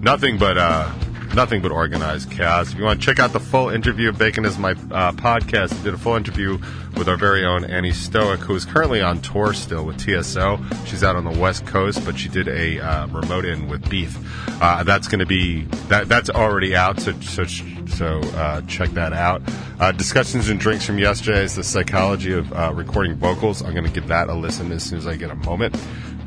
nothing 0.00 0.38
but 0.38 0.56
uh, 0.58 0.88
nothing 1.34 1.62
but 1.62 1.70
organized 1.70 2.30
chaos. 2.30 2.72
If 2.72 2.78
you 2.78 2.84
want 2.84 3.00
to 3.00 3.06
check 3.06 3.18
out 3.18 3.32
the 3.32 3.40
full 3.40 3.68
interview 3.68 4.08
of 4.08 4.18
Bacon 4.18 4.44
is 4.44 4.58
my 4.58 4.72
uh, 4.72 5.12
podcast, 5.12 5.82
did 5.82 5.94
a 5.94 5.98
full 5.98 6.16
interview 6.16 6.58
with 6.96 7.08
our 7.08 7.16
very 7.16 7.44
own 7.44 7.64
Annie 7.64 7.92
Stoic, 7.92 8.40
who 8.40 8.54
is 8.54 8.64
currently 8.64 9.00
on 9.00 9.20
tour 9.20 9.52
still 9.54 9.84
with 9.84 9.98
TSO. 9.98 10.60
She's 10.86 11.04
out 11.04 11.16
on 11.16 11.24
the 11.24 11.38
West 11.38 11.66
Coast, 11.66 12.04
but 12.04 12.18
she 12.18 12.28
did 12.28 12.48
a 12.48 12.80
uh, 12.80 13.06
remote 13.08 13.44
in 13.44 13.68
with 13.68 13.88
Beef. 13.88 14.18
Uh, 14.60 14.82
that's 14.82 15.08
going 15.08 15.20
to 15.20 15.26
be 15.26 15.62
that. 15.88 16.08
That's 16.08 16.30
already 16.30 16.76
out. 16.76 17.00
So 17.00 17.12
so 17.20 17.44
so 17.44 18.20
uh, 18.34 18.62
check 18.62 18.90
that 18.90 19.12
out. 19.12 19.42
Uh, 19.78 19.92
discussions 19.92 20.48
and 20.48 20.60
drinks 20.60 20.84
from 20.84 20.98
yesterday 20.98 21.42
is 21.42 21.54
the 21.54 21.64
psychology 21.64 22.32
of 22.32 22.52
uh, 22.52 22.72
recording 22.74 23.14
vocals. 23.14 23.62
I'm 23.62 23.72
going 23.72 23.86
to 23.86 23.90
give 23.90 24.08
that 24.08 24.28
a 24.28 24.34
listen 24.34 24.70
as 24.72 24.82
soon 24.82 24.98
as 24.98 25.06
I 25.06 25.16
get 25.16 25.30
a 25.30 25.36
moment. 25.36 25.76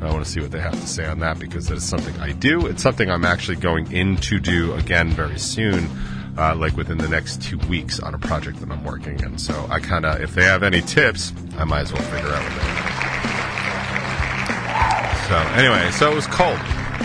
I 0.06 0.12
want 0.12 0.24
to 0.24 0.30
see 0.30 0.40
what 0.40 0.50
they 0.50 0.60
have 0.60 0.78
to 0.80 0.86
say 0.86 1.06
on 1.06 1.18
that 1.20 1.38
because 1.38 1.68
that 1.68 1.76
is 1.76 1.84
something 1.84 2.14
I 2.20 2.32
do. 2.32 2.66
It's 2.66 2.82
something 2.82 3.10
I'm 3.10 3.24
actually 3.24 3.56
going 3.56 3.90
in 3.92 4.16
to 4.18 4.38
do 4.38 4.74
again 4.74 5.10
very 5.10 5.38
soon, 5.38 5.88
uh, 6.38 6.54
like 6.54 6.76
within 6.76 6.98
the 6.98 7.08
next 7.08 7.42
two 7.42 7.58
weeks 7.68 8.00
on 8.00 8.14
a 8.14 8.18
project 8.18 8.60
that 8.60 8.70
I'm 8.70 8.84
working 8.84 9.20
in. 9.20 9.38
So 9.38 9.66
I 9.70 9.80
kind 9.80 10.04
of, 10.04 10.20
if 10.20 10.34
they 10.34 10.44
have 10.44 10.62
any 10.62 10.80
tips, 10.80 11.32
I 11.56 11.64
might 11.64 11.80
as 11.80 11.92
well 11.92 12.02
figure 12.02 12.28
out 12.28 12.42
what 12.42 12.62
they. 12.62 12.94
So 15.28 15.36
anyway, 15.58 15.90
so 15.92 16.12
it 16.12 16.14
was 16.14 16.26
cold. 16.26 16.58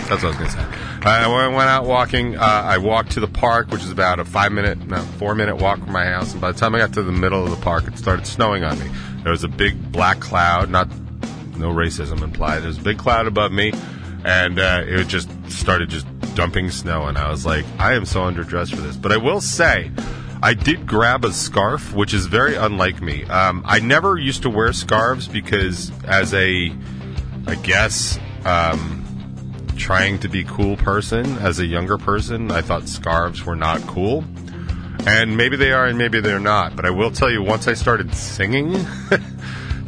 That's 0.08 0.22
what 0.22 0.24
I 0.24 0.28
was 0.28 0.36
going 0.36 0.50
to 0.50 0.56
say. 0.56 0.66
I 1.02 1.26
went 1.48 1.70
out 1.70 1.86
walking. 1.86 2.36
Uh, 2.36 2.40
I 2.42 2.78
walked 2.78 3.12
to 3.12 3.20
the 3.20 3.28
park, 3.28 3.70
which 3.70 3.82
is 3.82 3.90
about 3.90 4.20
a 4.20 4.24
five 4.24 4.52
minute, 4.52 4.78
no, 4.86 4.98
four 5.18 5.34
minute 5.34 5.56
walk 5.56 5.78
from 5.78 5.92
my 5.92 6.04
house. 6.04 6.32
And 6.32 6.40
by 6.40 6.52
the 6.52 6.58
time 6.58 6.74
I 6.74 6.78
got 6.78 6.92
to 6.94 7.02
the 7.02 7.12
middle 7.12 7.42
of 7.42 7.50
the 7.50 7.62
park, 7.64 7.86
it 7.86 7.96
started 7.96 8.26
snowing 8.26 8.64
on 8.64 8.78
me. 8.78 8.90
There 9.22 9.32
was 9.32 9.44
a 9.44 9.48
big 9.48 9.92
black 9.92 10.20
cloud, 10.20 10.68
not 10.68 10.88
no 11.60 11.70
racism 11.70 12.22
implied. 12.22 12.60
There's 12.60 12.78
a 12.78 12.82
big 12.82 12.98
cloud 12.98 13.26
above 13.26 13.52
me, 13.52 13.72
and 14.24 14.58
uh, 14.58 14.82
it 14.84 15.06
just 15.08 15.30
started 15.50 15.90
just 15.90 16.06
dumping 16.34 16.70
snow, 16.70 17.06
and 17.06 17.18
I 17.18 17.30
was 17.30 17.46
like, 17.46 17.64
I 17.78 17.94
am 17.94 18.04
so 18.04 18.20
underdressed 18.22 18.74
for 18.74 18.80
this. 18.80 18.96
But 18.96 19.12
I 19.12 19.16
will 19.18 19.40
say, 19.40 19.90
I 20.42 20.54
did 20.54 20.86
grab 20.86 21.24
a 21.24 21.32
scarf, 21.32 21.92
which 21.92 22.14
is 22.14 22.26
very 22.26 22.56
unlike 22.56 23.02
me. 23.02 23.24
Um, 23.24 23.62
I 23.66 23.80
never 23.80 24.16
used 24.16 24.42
to 24.42 24.50
wear 24.50 24.72
scarves 24.72 25.28
because, 25.28 25.92
as 26.04 26.32
a, 26.32 26.72
I 27.46 27.54
guess, 27.56 28.18
um, 28.44 29.00
trying 29.76 30.18
to 30.20 30.28
be 30.28 30.44
cool 30.44 30.76
person 30.76 31.26
as 31.38 31.58
a 31.58 31.66
younger 31.66 31.98
person, 31.98 32.50
I 32.50 32.62
thought 32.62 32.88
scarves 32.88 33.44
were 33.44 33.56
not 33.56 33.80
cool. 33.82 34.24
And 35.06 35.36
maybe 35.36 35.56
they 35.56 35.72
are 35.72 35.86
and 35.86 35.96
maybe 35.96 36.20
they're 36.20 36.38
not. 36.38 36.76
But 36.76 36.84
I 36.84 36.90
will 36.90 37.10
tell 37.10 37.30
you, 37.30 37.42
once 37.42 37.66
I 37.68 37.74
started 37.74 38.14
singing, 38.14 38.72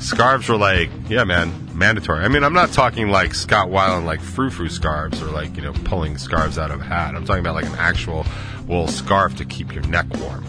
scarves 0.03 0.49
were 0.49 0.57
like, 0.57 0.91
yeah, 1.09 1.25
man, 1.25 1.71
mandatory. 1.75 2.25
I 2.25 2.29
mean, 2.29 2.45
I'm 2.45 2.53
not 2.53 2.73
talking 2.73 3.09
like 3.09 3.35
Scott 3.35 3.69
Weiland, 3.69 4.05
like 4.05 4.21
frou 4.21 4.51
frou 4.51 4.69
scarves 4.69 5.23
or 5.23 5.27
like, 5.27 5.57
you 5.57 5.63
know, 5.63 5.73
pulling 5.85 6.19
scarves 6.19 6.59
out 6.59 6.71
of 6.71 6.81
a 6.81 6.85
hat. 6.85 7.15
I'm 7.15 7.25
talking 7.25 7.41
about 7.41 7.55
like 7.55 7.67
an 7.67 7.77
actual 7.77 8.27
wool 8.67 8.89
scarf 8.89 9.37
to 9.37 9.45
keep 9.45 9.73
your 9.73 9.85
neck 9.85 10.07
warm. 10.19 10.45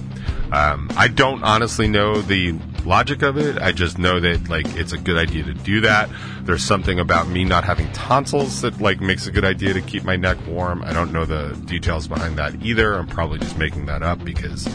Um, 0.52 0.90
I 0.96 1.08
don't 1.08 1.44
honestly 1.44 1.88
know 1.88 2.22
the 2.22 2.54
logic 2.86 3.24
of 3.24 3.38
it. 3.38 3.58
I 3.58 3.72
just 3.72 3.98
know 3.98 4.20
that 4.20 4.50
like 4.50 4.68
it's 4.76 4.94
a 4.94 4.98
good 4.98 5.18
idea 5.18 5.44
to 5.44 5.54
do 5.54 5.82
that. 5.82 6.10
There's 6.44 6.64
something 6.64 7.00
about 7.00 7.28
me 7.28 7.44
not 7.44 7.64
having 7.64 7.92
tonsils 7.92 8.62
that 8.62 8.80
like 8.80 9.02
makes 9.02 9.26
a 9.26 9.32
good 9.32 9.46
idea 9.46 9.74
to 9.74 9.82
keep 9.82 10.04
my 10.04 10.16
neck 10.16 10.38
warm. 10.48 10.84
I 10.84 10.94
don't 10.94 11.12
know 11.12 11.26
the 11.26 11.60
details 11.66 12.08
behind 12.08 12.38
that 12.38 12.62
either. 12.64 12.94
I'm 12.94 13.08
probably 13.08 13.40
just 13.40 13.58
making 13.58 13.88
that 13.88 14.04
up 14.04 14.24
because 14.24 14.68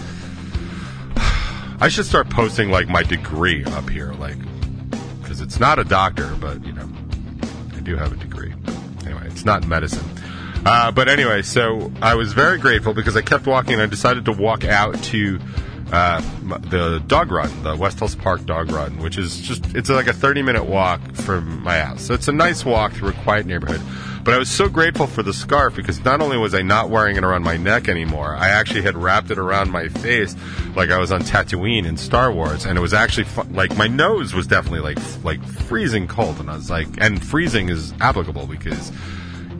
I 1.80 1.88
should 1.88 2.06
start 2.06 2.28
posting 2.28 2.70
like 2.70 2.88
my 2.88 3.04
degree 3.04 3.64
up 3.64 3.88
here, 3.88 4.12
like 4.14 4.38
because 5.38 5.54
it's 5.54 5.61
not 5.61 5.78
a 5.78 5.85
doctor, 5.85 6.28
but 6.40 6.64
you 6.64 6.73
know, 6.73 6.88
I 7.76 7.80
do 7.80 7.97
have 7.97 8.12
a 8.12 8.16
degree. 8.16 8.52
Anyway, 9.04 9.23
it's 9.26 9.45
not 9.45 9.66
medicine. 9.66 10.04
Uh, 10.66 10.90
but 10.90 11.09
anyway, 11.09 11.42
so 11.42 11.92
I 12.02 12.16
was 12.16 12.33
very 12.33 12.59
grateful 12.59 12.92
because 12.92 13.16
I 13.16 13.23
kept 13.23 13.47
walking 13.47 13.75
and 13.75 13.83
I 13.83 13.87
decided 13.87 14.25
to 14.25 14.33
walk 14.33 14.64
out 14.64 15.00
to 15.04 15.38
uh, 15.92 16.21
the 16.71 17.02
dog 17.07 17.30
run, 17.30 17.62
the 17.62 17.76
West 17.76 17.99
Hills 17.99 18.14
Park 18.14 18.45
dog 18.45 18.71
run, 18.71 18.99
which 18.99 19.16
is 19.16 19.40
just, 19.40 19.75
it's 19.75 19.88
like 19.88 20.07
a 20.07 20.12
30 20.12 20.42
minute 20.42 20.64
walk 20.64 21.00
from 21.14 21.62
my 21.62 21.78
house. 21.78 22.02
So 22.02 22.14
it's 22.14 22.28
a 22.28 22.33
nice 22.33 22.64
walk 22.64 22.92
through 22.92 23.11
a 23.11 23.12
quiet 23.12 23.47
neighborhood. 23.47 23.80
But 24.28 24.35
I 24.35 24.38
was 24.38 24.50
so 24.50 24.68
grateful 24.68 25.07
for 25.07 25.23
the 25.23 25.33
scarf 25.33 25.75
because 25.75 26.04
not 26.04 26.21
only 26.21 26.37
was 26.37 26.54
I 26.54 26.61
not 26.61 26.90
wearing 26.90 27.16
it 27.16 27.25
around 27.25 27.45
my 27.45 27.57
neck 27.57 27.88
anymore, 27.88 28.37
I 28.37 28.49
actually 28.49 28.83
had 28.83 28.95
wrapped 28.95 29.30
it 29.30 29.38
around 29.38 29.71
my 29.71 29.88
face 29.88 30.37
like 30.75 30.90
I 30.90 30.99
was 30.99 31.11
on 31.11 31.23
Tatooine 31.23 31.87
in 31.87 31.97
Star 31.97 32.30
Wars, 32.30 32.66
and 32.66 32.76
it 32.76 32.80
was 32.83 32.92
actually 32.92 33.26
like 33.52 33.75
my 33.78 33.87
nose 33.87 34.35
was 34.35 34.47
definitely 34.47 34.80
like 34.80 34.99
like 35.25 35.42
freezing 35.42 36.07
cold, 36.07 36.40
and 36.40 36.50
I 36.50 36.57
was 36.57 36.68
like, 36.68 36.88
and 36.99 37.25
freezing 37.25 37.71
is 37.71 37.95
applicable 38.00 38.47
because 38.47 38.92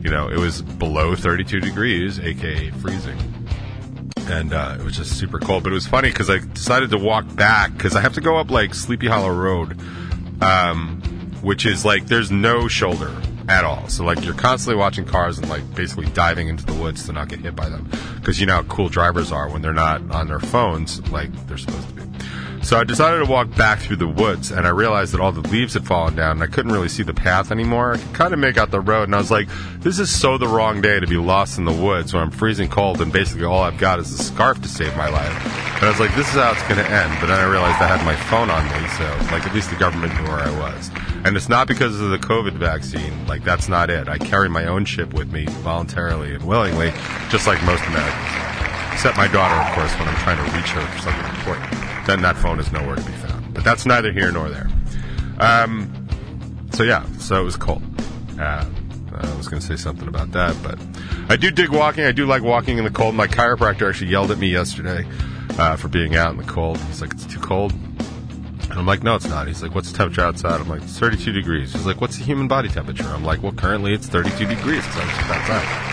you 0.03 0.11
know 0.11 0.29
it 0.29 0.37
was 0.37 0.61
below 0.61 1.15
32 1.15 1.61
degrees, 1.61 2.19
aka 2.19 2.69
freezing 2.69 3.17
and 4.29 4.53
uh, 4.53 4.77
it 4.79 4.83
was 4.83 4.95
just 4.95 5.17
super 5.17 5.39
cold. 5.39 5.63
But 5.63 5.71
it 5.71 5.75
was 5.75 5.87
funny 5.87 6.09
because 6.09 6.29
I 6.29 6.39
decided 6.39 6.91
to 6.91 6.97
walk 6.97 7.35
back 7.35 7.73
because 7.73 7.95
I 7.95 8.01
have 8.01 8.13
to 8.13 8.21
go 8.21 8.37
up 8.37 8.51
like 8.51 8.73
Sleepy 8.73 9.07
Hollow 9.07 9.33
Road, 9.33 9.79
um, 10.41 11.01
which 11.41 11.65
is 11.65 11.85
like 11.85 12.07
there's 12.07 12.31
no 12.31 12.67
shoulder 12.67 13.13
at 13.49 13.63
all. 13.63 13.87
So 13.87 14.03
like 14.03 14.23
you're 14.23 14.35
constantly 14.35 14.79
watching 14.79 15.05
cars 15.05 15.39
and 15.39 15.49
like 15.49 15.73
basically 15.75 16.05
diving 16.07 16.47
into 16.47 16.65
the 16.65 16.73
woods 16.73 17.05
to 17.07 17.13
not 17.13 17.29
get 17.29 17.39
hit 17.39 17.55
by 17.55 17.67
them 17.67 17.89
because 18.15 18.39
you 18.39 18.45
know 18.45 18.55
how 18.55 18.63
cool 18.63 18.89
drivers 18.89 19.31
are 19.31 19.49
when 19.49 19.61
they're 19.61 19.73
not 19.73 20.11
on 20.11 20.27
their 20.27 20.39
phones 20.39 21.01
like 21.11 21.31
they're 21.47 21.57
supposed 21.57 21.87
to 21.89 21.93
be. 21.95 21.99
So 22.61 22.77
I 22.77 22.83
decided 22.83 23.25
to 23.25 23.31
walk 23.31 23.55
back 23.55 23.79
through 23.79 23.95
the 23.95 24.07
woods, 24.07 24.51
and 24.51 24.67
I 24.67 24.69
realized 24.69 25.13
that 25.13 25.21
all 25.21 25.31
the 25.31 25.47
leaves 25.49 25.73
had 25.73 25.87
fallen 25.87 26.15
down, 26.15 26.33
and 26.33 26.43
I 26.43 26.47
couldn't 26.47 26.71
really 26.71 26.89
see 26.89 27.03
the 27.03 27.13
path 27.13 27.51
anymore. 27.51 27.93
I 27.93 27.97
could 27.97 28.13
kind 28.13 28.33
of 28.33 28.39
make 28.39 28.57
out 28.57 28.69
the 28.69 28.81
road, 28.81 29.03
and 29.03 29.15
I 29.15 29.17
was 29.17 29.31
like, 29.31 29.47
"This 29.79 29.97
is 29.97 30.09
so 30.09 30.37
the 30.37 30.47
wrong 30.47 30.81
day 30.81 30.99
to 30.99 31.07
be 31.07 31.17
lost 31.17 31.57
in 31.57 31.65
the 31.65 31.71
woods 31.71 32.13
when 32.13 32.21
I'm 32.21 32.31
freezing 32.31 32.69
cold, 32.69 33.01
and 33.01 33.11
basically 33.11 33.45
all 33.45 33.61
I've 33.61 33.79
got 33.79 33.99
is 33.99 34.11
a 34.11 34.23
scarf 34.23 34.61
to 34.61 34.67
save 34.67 34.95
my 34.95 35.09
life." 35.09 35.75
And 35.77 35.85
I 35.85 35.89
was 35.89 35.99
like, 35.99 36.13
"This 36.15 36.27
is 36.27 36.33
how 36.35 36.51
it's 36.51 36.61
going 36.63 36.75
to 36.75 36.91
end." 36.91 37.11
But 37.19 37.27
then 37.27 37.39
I 37.39 37.49
realized 37.49 37.81
I 37.81 37.87
had 37.87 38.05
my 38.05 38.15
phone 38.15 38.51
on 38.51 38.63
me, 38.65 38.87
so 38.97 39.05
like 39.33 39.47
at 39.47 39.55
least 39.55 39.71
the 39.71 39.77
government 39.77 40.13
knew 40.15 40.27
where 40.27 40.41
I 40.41 40.51
was. 40.59 40.91
And 41.23 41.35
it's 41.35 41.49
not 41.49 41.67
because 41.67 41.99
of 41.99 42.11
the 42.11 42.19
COVID 42.19 42.53
vaccine. 42.53 43.25
Like 43.25 43.43
that's 43.43 43.67
not 43.67 43.89
it. 43.89 44.07
I 44.07 44.17
carry 44.17 44.49
my 44.49 44.65
own 44.65 44.85
chip 44.85 45.13
with 45.13 45.31
me 45.31 45.45
voluntarily 45.63 46.35
and 46.35 46.43
willingly, 46.43 46.91
just 47.29 47.47
like 47.47 47.63
most 47.63 47.83
Americans. 47.87 48.93
Except 48.93 49.17
my 49.17 49.27
daughter, 49.27 49.55
of 49.55 49.73
course, 49.73 49.93
when 49.97 50.07
I'm 50.07 50.17
trying 50.17 50.37
to 50.37 50.55
reach 50.55 50.69
her 50.71 50.81
for 50.81 51.01
something 51.01 51.25
important 51.35 51.88
then 52.09 52.21
that 52.21 52.35
phone 52.37 52.59
is 52.59 52.71
nowhere 52.71 52.95
to 52.95 53.03
be 53.03 53.11
found. 53.13 53.53
But 53.53 53.63
that's 53.63 53.85
neither 53.85 54.11
here 54.11 54.31
nor 54.31 54.49
there. 54.49 54.67
Um, 55.39 56.07
so 56.71 56.83
yeah, 56.83 57.05
so 57.17 57.39
it 57.39 57.43
was 57.43 57.55
cold. 57.55 57.83
Uh, 58.39 58.65
I 59.13 59.35
was 59.35 59.47
going 59.47 59.61
to 59.61 59.67
say 59.67 59.75
something 59.75 60.07
about 60.07 60.31
that, 60.31 60.55
but 60.63 60.79
I 61.29 61.35
do 61.35 61.51
dig 61.51 61.69
walking. 61.69 62.05
I 62.05 62.11
do 62.11 62.25
like 62.25 62.41
walking 62.41 62.77
in 62.77 62.83
the 62.83 62.91
cold. 62.91 63.15
My 63.15 63.27
chiropractor 63.27 63.87
actually 63.87 64.11
yelled 64.11 64.31
at 64.31 64.37
me 64.37 64.47
yesterday 64.47 65.05
uh, 65.57 65.75
for 65.75 65.87
being 65.87 66.15
out 66.15 66.31
in 66.31 66.37
the 66.37 66.43
cold. 66.43 66.77
He's 66.77 67.01
like, 67.01 67.13
"It's 67.13 67.25
too 67.25 67.39
cold." 67.39 67.73
And 68.69 68.77
I'm 68.77 68.85
like, 68.85 69.01
no, 69.01 69.15
it's 69.15 69.27
not. 69.27 69.47
He's 69.47 69.63
like, 69.63 69.73
what's 69.73 69.91
the 69.91 69.97
temperature 69.97 70.21
outside? 70.21 70.61
I'm 70.61 70.69
like, 70.69 70.83
it's 70.83 70.99
32 70.99 71.31
degrees. 71.31 71.73
He's 71.73 71.87
like, 71.87 71.99
what's 72.01 72.17
the 72.17 72.23
human 72.23 72.47
body 72.47 72.69
temperature? 72.69 73.03
I'm 73.03 73.23
like, 73.23 73.41
well, 73.41 73.51
currently 73.51 73.95
it's 73.95 74.05
32 74.05 74.45
degrees 74.45 74.85
I'm 74.85 75.07
just 75.07 75.29
outside. 75.31 75.89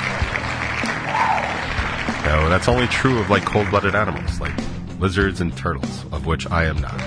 No, 2.26 2.50
that's 2.50 2.68
only 2.68 2.86
true 2.88 3.18
of 3.18 3.30
like 3.30 3.46
cold-blooded 3.46 3.94
animals. 3.94 4.40
Like 4.40 4.52
lizards, 4.98 5.40
and 5.40 5.56
turtles, 5.56 6.04
of 6.12 6.26
which 6.26 6.50
I 6.50 6.66
am 6.66 6.78
not. 6.80 7.00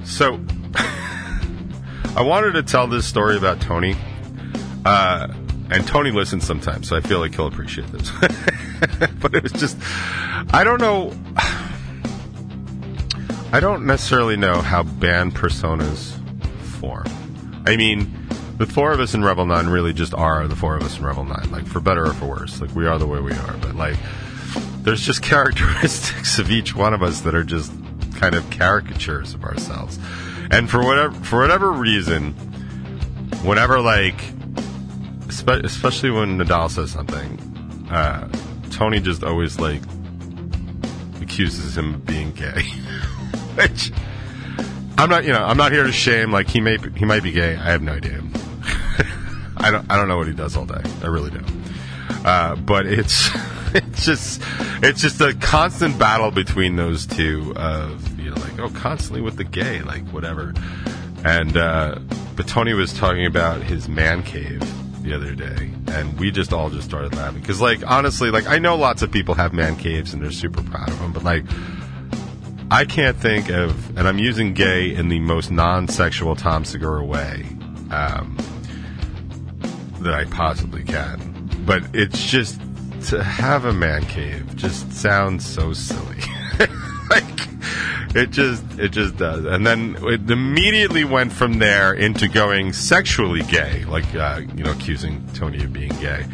so, 0.06 0.40
I 2.16 2.22
wanted 2.22 2.52
to 2.52 2.62
tell 2.62 2.86
this 2.86 3.06
story 3.06 3.36
about 3.36 3.60
Tony. 3.60 3.96
Uh, 4.84 5.28
and 5.70 5.86
Tony 5.86 6.12
listens 6.12 6.44
sometimes, 6.44 6.88
so 6.88 6.96
I 6.96 7.00
feel 7.00 7.18
like 7.18 7.34
he'll 7.34 7.48
appreciate 7.48 7.88
this. 7.88 8.10
but 9.20 9.34
it 9.34 9.42
was 9.42 9.52
just, 9.52 9.76
I 10.52 10.62
don't 10.64 10.80
know. 10.80 11.12
I 13.52 13.60
don't 13.60 13.86
necessarily 13.86 14.36
know 14.36 14.60
how 14.60 14.82
band 14.82 15.34
personas 15.34 16.12
form. 16.78 17.06
I 17.66 17.76
mean, 17.76 18.25
the 18.58 18.66
four 18.66 18.92
of 18.92 19.00
us 19.00 19.14
in 19.14 19.22
Revel 19.22 19.46
9 19.46 19.66
really 19.68 19.92
just 19.92 20.14
are 20.14 20.48
the 20.48 20.56
four 20.56 20.76
of 20.76 20.82
us 20.82 20.98
in 20.98 21.04
Revel 21.04 21.24
9, 21.24 21.50
like 21.50 21.66
for 21.66 21.80
better 21.80 22.06
or 22.06 22.12
for 22.14 22.26
worse. 22.26 22.60
Like 22.60 22.74
we 22.74 22.86
are 22.86 22.98
the 22.98 23.06
way 23.06 23.20
we 23.20 23.32
are, 23.32 23.56
but 23.58 23.74
like 23.74 23.96
there's 24.82 25.02
just 25.02 25.22
characteristics 25.22 26.38
of 26.38 26.50
each 26.50 26.74
one 26.74 26.94
of 26.94 27.02
us 27.02 27.20
that 27.22 27.34
are 27.34 27.44
just 27.44 27.72
kind 28.16 28.34
of 28.34 28.48
caricatures 28.50 29.34
of 29.34 29.44
ourselves. 29.44 29.98
And 30.50 30.70
for 30.70 30.82
whatever 30.82 31.14
for 31.24 31.40
whatever 31.40 31.72
reason, 31.72 32.32
whenever 33.42 33.80
like 33.80 34.20
especially 35.28 36.10
when 36.10 36.38
Nadal 36.38 36.70
says 36.70 36.90
something, 36.90 37.88
uh, 37.90 38.28
Tony 38.70 39.00
just 39.00 39.22
always 39.22 39.58
like 39.58 39.82
accuses 41.20 41.76
him 41.76 41.94
of 41.94 42.06
being 42.06 42.32
gay. 42.32 42.62
Which 43.54 43.92
I'm 44.98 45.10
not, 45.10 45.24
you 45.24 45.32
know, 45.32 45.44
I'm 45.44 45.56
not 45.56 45.72
here 45.72 45.84
to 45.84 45.92
shame. 45.92 46.32
Like 46.32 46.48
he 46.48 46.60
may, 46.60 46.78
he 46.96 47.04
might 47.04 47.22
be 47.22 47.32
gay. 47.32 47.56
I 47.56 47.70
have 47.70 47.82
no 47.82 47.92
idea. 47.92 48.22
I 49.66 49.72
don't 49.72 49.90
I 49.90 49.96
don't 49.96 50.06
know 50.06 50.16
what 50.16 50.28
he 50.28 50.32
does 50.32 50.56
all 50.56 50.64
day. 50.64 50.80
I 51.02 51.08
really 51.08 51.30
don't. 51.30 51.50
Uh, 52.24 52.54
but 52.54 52.86
it's 52.86 53.30
it's 53.74 54.06
just 54.06 54.40
it's 54.80 55.00
just 55.00 55.20
a 55.20 55.34
constant 55.34 55.98
battle 55.98 56.30
between 56.30 56.76
those 56.76 57.04
two 57.04 57.52
of 57.56 58.16
you 58.16 58.30
know 58.30 58.40
like 58.40 58.60
oh 58.60 58.68
constantly 58.68 59.20
with 59.20 59.36
the 59.36 59.42
gay 59.42 59.82
like 59.82 60.06
whatever. 60.10 60.54
And 61.24 61.56
uh, 61.56 61.98
but 62.36 62.46
Tony 62.46 62.74
was 62.74 62.92
talking 62.92 63.26
about 63.26 63.60
his 63.60 63.88
man 63.88 64.22
cave 64.22 64.62
the 65.02 65.12
other 65.12 65.34
day, 65.34 65.72
and 65.88 66.16
we 66.16 66.30
just 66.30 66.52
all 66.52 66.70
just 66.70 66.88
started 66.88 67.16
laughing 67.16 67.40
because 67.40 67.60
like 67.60 67.84
honestly 67.84 68.30
like 68.30 68.46
I 68.46 68.60
know 68.60 68.76
lots 68.76 69.02
of 69.02 69.10
people 69.10 69.34
have 69.34 69.52
man 69.52 69.74
caves 69.74 70.14
and 70.14 70.22
they're 70.22 70.30
super 70.30 70.62
proud 70.62 70.90
of 70.90 70.98
them, 71.00 71.12
but 71.12 71.24
like. 71.24 71.44
I 72.68 72.84
can't 72.84 73.16
think 73.16 73.48
of, 73.48 73.96
and 73.96 74.08
I'm 74.08 74.18
using 74.18 74.52
gay 74.52 74.92
in 74.92 75.08
the 75.08 75.20
most 75.20 75.52
non-sexual 75.52 76.34
Tom 76.34 76.64
Segura 76.64 77.04
way. 77.04 77.46
Um, 77.92 78.36
that 80.00 80.14
I 80.14 80.24
possibly 80.24 80.82
can. 80.82 81.50
But 81.66 81.82
it's 81.94 82.24
just 82.24 82.60
to 83.08 83.22
have 83.22 83.64
a 83.64 83.72
man 83.72 84.04
cave 84.06 84.56
just 84.56 84.92
sounds 84.92 85.46
so 85.46 85.72
silly. 85.72 86.20
like 87.10 87.24
it 88.14 88.30
just 88.30 88.64
it 88.78 88.90
just 88.90 89.16
does. 89.16 89.44
And 89.44 89.66
then 89.66 89.96
it 90.02 90.30
immediately 90.30 91.04
went 91.04 91.32
from 91.32 91.58
there 91.58 91.92
into 91.92 92.28
going 92.28 92.72
sexually 92.72 93.42
gay, 93.42 93.84
like 93.84 94.14
uh, 94.14 94.40
you 94.54 94.64
know, 94.64 94.72
accusing 94.72 95.26
Tony 95.34 95.62
of 95.62 95.72
being 95.72 95.92
gay. 96.00 96.24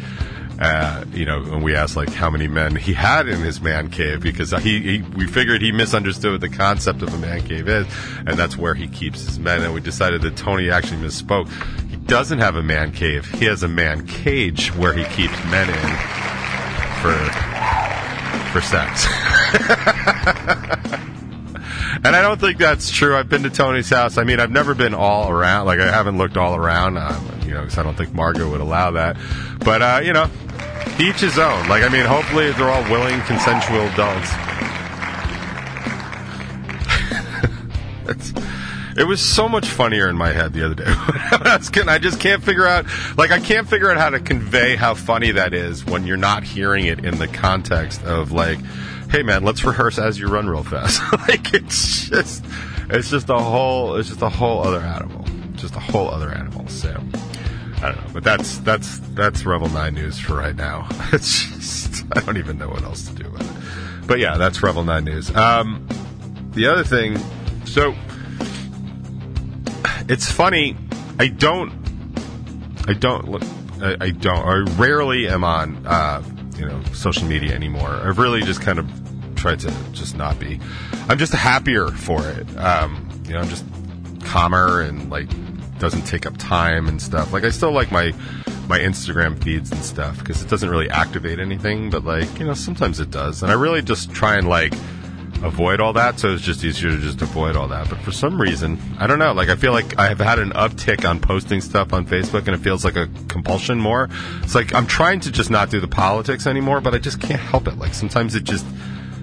Uh, 0.59 1.03
you 1.11 1.25
know, 1.25 1.41
and 1.43 1.63
we 1.63 1.75
asked 1.75 1.95
like 1.95 2.13
how 2.13 2.29
many 2.29 2.47
men 2.47 2.75
he 2.75 2.93
had 2.93 3.27
in 3.27 3.41
his 3.41 3.59
man 3.59 3.89
cave 3.89 4.21
because 4.21 4.51
he, 4.61 4.79
he, 4.79 5.01
we 5.01 5.25
figured 5.27 5.61
he 5.61 5.71
misunderstood 5.71 6.31
what 6.31 6.41
the 6.41 6.49
concept 6.49 7.01
of 7.01 7.13
a 7.13 7.17
man 7.17 7.45
cave 7.45 7.67
is, 7.67 7.87
and 8.25 8.37
that's 8.37 8.55
where 8.55 8.75
he 8.75 8.87
keeps 8.87 9.25
his 9.25 9.39
men. 9.39 9.61
And 9.61 9.73
we 9.73 9.81
decided 9.81 10.21
that 10.21 10.37
Tony 10.37 10.69
actually 10.69 11.01
misspoke 11.01 11.49
doesn't 12.05 12.39
have 12.39 12.55
a 12.55 12.63
man 12.63 12.91
cave. 12.91 13.25
He 13.25 13.45
has 13.45 13.63
a 13.63 13.67
man 13.67 14.05
cage 14.07 14.73
where 14.75 14.93
he 14.93 15.03
keeps 15.05 15.33
men 15.45 15.69
in 15.69 15.97
for 17.01 17.13
for 18.51 18.61
sex. 18.61 19.05
and 22.03 22.15
I 22.15 22.21
don't 22.21 22.39
think 22.39 22.57
that's 22.57 22.91
true. 22.91 23.15
I've 23.15 23.29
been 23.29 23.43
to 23.43 23.49
Tony's 23.49 23.89
house. 23.89 24.17
I 24.17 24.23
mean, 24.23 24.39
I've 24.39 24.51
never 24.51 24.75
been 24.75 24.93
all 24.93 25.29
around. 25.29 25.65
Like 25.65 25.79
I 25.79 25.91
haven't 25.91 26.17
looked 26.17 26.37
all 26.37 26.55
around. 26.55 26.97
Um, 26.97 27.29
you 27.45 27.53
know, 27.53 27.61
because 27.61 27.77
I 27.77 27.83
don't 27.83 27.95
think 27.95 28.13
Margot 28.13 28.49
would 28.49 28.61
allow 28.61 28.91
that. 28.91 29.17
But 29.59 29.81
uh, 29.81 30.01
you 30.03 30.13
know, 30.13 30.29
each 30.99 31.21
his 31.21 31.39
own. 31.39 31.67
Like 31.67 31.83
I 31.83 31.89
mean, 31.89 32.05
hopefully 32.05 32.51
they're 32.51 32.69
all 32.69 32.83
willing, 32.83 33.21
consensual 33.21 33.87
adults. 33.87 34.29
it 38.97 39.05
was 39.05 39.21
so 39.21 39.49
much 39.49 39.67
funnier 39.67 40.07
in 40.09 40.15
my 40.15 40.31
head 40.31 40.53
the 40.53 40.65
other 40.65 40.75
day. 40.75 40.83
I, 40.87 41.97
just 41.99 42.19
can't 42.19 42.43
figure 42.43 42.67
out, 42.67 42.85
like, 43.17 43.31
I 43.31 43.39
can't 43.39 43.67
figure 43.67 43.89
out 43.89 43.97
how 43.97 44.09
to 44.09 44.19
convey 44.19 44.75
how 44.75 44.93
funny 44.93 45.31
that 45.31 45.53
is 45.53 45.85
when 45.85 46.05
you're 46.05 46.17
not 46.17 46.43
hearing 46.43 46.85
it 46.85 47.03
in 47.03 47.17
the 47.17 47.27
context 47.27 48.03
of 48.03 48.31
like, 48.31 48.59
hey 49.09 49.23
man, 49.23 49.43
let's 49.43 49.63
rehearse 49.63 49.99
as 49.99 50.19
you 50.19 50.27
run 50.27 50.47
real 50.47 50.63
fast. 50.63 51.01
like, 51.27 51.53
it's 51.53 52.09
just, 52.09 52.43
it's 52.89 53.09
just 53.09 53.29
a 53.29 53.39
whole, 53.39 53.95
it's 53.95 54.09
just 54.09 54.21
a 54.21 54.29
whole 54.29 54.61
other 54.63 54.81
animal, 54.81 55.25
just 55.53 55.75
a 55.75 55.79
whole 55.79 56.09
other 56.09 56.29
animal. 56.29 56.67
So. 56.67 56.95
I 57.81 57.91
don't 57.91 57.97
know, 57.97 58.11
but 58.13 58.23
that's 58.23 58.59
that's 58.59 58.99
that's 59.09 59.45
Revel 59.45 59.67
Nine 59.67 59.95
news 59.95 60.17
for 60.17 60.35
right 60.35 60.55
now. 60.55 60.87
It's 61.11 61.49
just 61.49 62.05
I 62.15 62.21
don't 62.21 62.37
even 62.37 62.57
know 62.57 62.69
what 62.69 62.81
else 62.83 63.09
to 63.09 63.13
do 63.13 63.29
with 63.29 63.41
it. 63.41 64.07
But 64.07 64.19
yeah, 64.19 64.37
that's 64.37 64.63
Revel 64.63 64.85
Nine 64.85 65.03
news. 65.03 65.35
Um, 65.35 65.85
the 66.51 66.67
other 66.67 66.85
thing, 66.85 67.17
so 67.65 67.93
it's 70.07 70.31
funny. 70.31 70.75
I 71.19 71.27
don't. 71.27 71.71
I 72.87 72.93
don't 72.93 73.29
look. 73.29 73.43
I, 73.81 74.11
don't. 74.11 74.37
I 74.37 74.71
rarely 74.77 75.27
am 75.27 75.43
on, 75.43 75.85
uh, 75.85 76.23
you 76.55 76.65
know, 76.65 76.81
social 76.93 77.27
media 77.27 77.53
anymore. 77.53 77.89
I've 77.89 78.17
really 78.17 78.41
just 78.41 78.61
kind 78.61 78.79
of 78.79 78.89
tried 79.35 79.59
to 79.61 79.73
just 79.91 80.15
not 80.15 80.39
be. 80.39 80.59
I'm 81.09 81.17
just 81.17 81.33
happier 81.33 81.87
for 81.87 82.25
it. 82.25 82.57
Um, 82.57 83.09
you 83.25 83.33
know, 83.33 83.39
I'm 83.39 83.49
just 83.49 83.65
calmer 84.23 84.81
and 84.81 85.09
like 85.09 85.27
doesn't 85.79 86.03
take 86.03 86.25
up 86.25 86.37
time 86.37 86.87
and 86.87 87.01
stuff. 87.01 87.33
Like 87.33 87.43
I 87.43 87.49
still 87.49 87.71
like 87.71 87.91
my 87.91 88.13
my 88.67 88.79
Instagram 88.79 89.41
feeds 89.43 89.71
and 89.71 89.83
stuff 89.83 90.17
because 90.19 90.41
it 90.41 90.49
doesn't 90.49 90.69
really 90.69 90.89
activate 90.89 91.39
anything, 91.39 91.89
but 91.89 92.05
like 92.05 92.39
you 92.39 92.45
know 92.45 92.53
sometimes 92.53 92.99
it 92.99 93.11
does. 93.11 93.43
And 93.43 93.51
I 93.51 93.55
really 93.55 93.81
just 93.81 94.11
try 94.11 94.37
and 94.37 94.47
like 94.47 94.73
avoid 95.43 95.79
all 95.79 95.93
that. 95.93 96.19
So 96.19 96.33
it's 96.33 96.43
just 96.43 96.63
easier 96.63 96.91
to 96.91 96.97
just 96.97 97.21
avoid 97.21 97.55
all 97.55 97.67
that. 97.67 97.89
But 97.89 97.99
for 97.99 98.11
some 98.11 98.41
reason, 98.41 98.79
I 98.99 99.07
don't 99.07 99.19
know. 99.19 99.33
Like 99.33 99.49
I 99.49 99.55
feel 99.55 99.71
like 99.71 99.97
I 99.99 100.07
have 100.07 100.19
had 100.19 100.39
an 100.39 100.51
uptick 100.51 101.07
on 101.07 101.19
posting 101.19 101.61
stuff 101.61 101.93
on 101.93 102.05
Facebook, 102.05 102.47
and 102.47 102.49
it 102.49 102.59
feels 102.59 102.83
like 102.83 102.95
a 102.95 103.07
compulsion 103.27 103.77
more. 103.79 104.09
It's 104.41 104.55
like 104.55 104.73
I'm 104.73 104.87
trying 104.87 105.19
to 105.21 105.31
just 105.31 105.49
not 105.49 105.69
do 105.69 105.79
the 105.79 105.87
politics 105.87 106.47
anymore, 106.47 106.81
but 106.81 106.93
I 106.95 106.97
just 106.97 107.19
can't 107.19 107.41
help 107.41 107.67
it. 107.67 107.77
Like 107.77 107.93
sometimes 107.93 108.35
it 108.35 108.43
just 108.43 108.65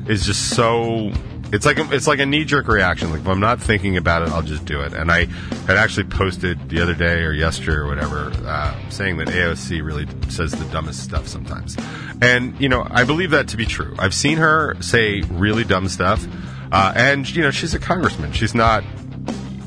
is 0.06 0.24
just 0.24 0.50
so. 0.50 1.12
It's 1.52 1.66
like 1.66 1.78
a, 1.78 1.92
it's 1.92 2.07
like 2.07 2.21
a 2.21 2.26
knee 2.26 2.45
jerk 2.45 2.69
reaction. 2.69 3.11
Like 3.11 3.21
if 3.21 3.28
I'm 3.28 3.40
not 3.40 3.61
thinking 3.61 3.97
about 3.97 4.23
it, 4.23 4.28
I'll 4.28 4.42
just 4.42 4.64
do 4.64 4.83
it. 4.83 4.92
And 4.92 5.11
I 5.11 5.26
had 5.66 5.76
actually 5.76 6.04
posted 6.04 6.69
the 6.69 6.80
other 6.80 6.95
day 6.95 7.23
or 7.23 7.33
yesterday 7.33 7.76
or 7.76 7.87
whatever, 7.87 8.30
uh, 8.47 8.75
saying 8.88 9.16
that 9.16 9.28
AOC 9.28 9.85
really 9.85 10.07
says 10.30 10.52
the 10.52 10.64
dumbest 10.66 11.02
stuff 11.02 11.26
sometimes. 11.26 11.76
And, 12.23 12.59
you 12.61 12.69
know, 12.69 12.87
I 12.88 13.04
believe 13.04 13.30
that 13.33 13.49
to 13.49 13.57
be 13.57 13.66
true. 13.66 13.95
I've 13.99 14.14
seen 14.14 14.38
her 14.38 14.76
say 14.80 15.23
really 15.23 15.64
dumb 15.64 15.88
stuff. 15.88 16.26
Uh, 16.71 16.92
and, 16.95 17.28
you 17.35 17.42
know, 17.42 17.50
she's 17.50 17.75
a 17.75 17.80
congressman. 17.80 18.33
She's 18.33 18.54
not, 18.54 18.85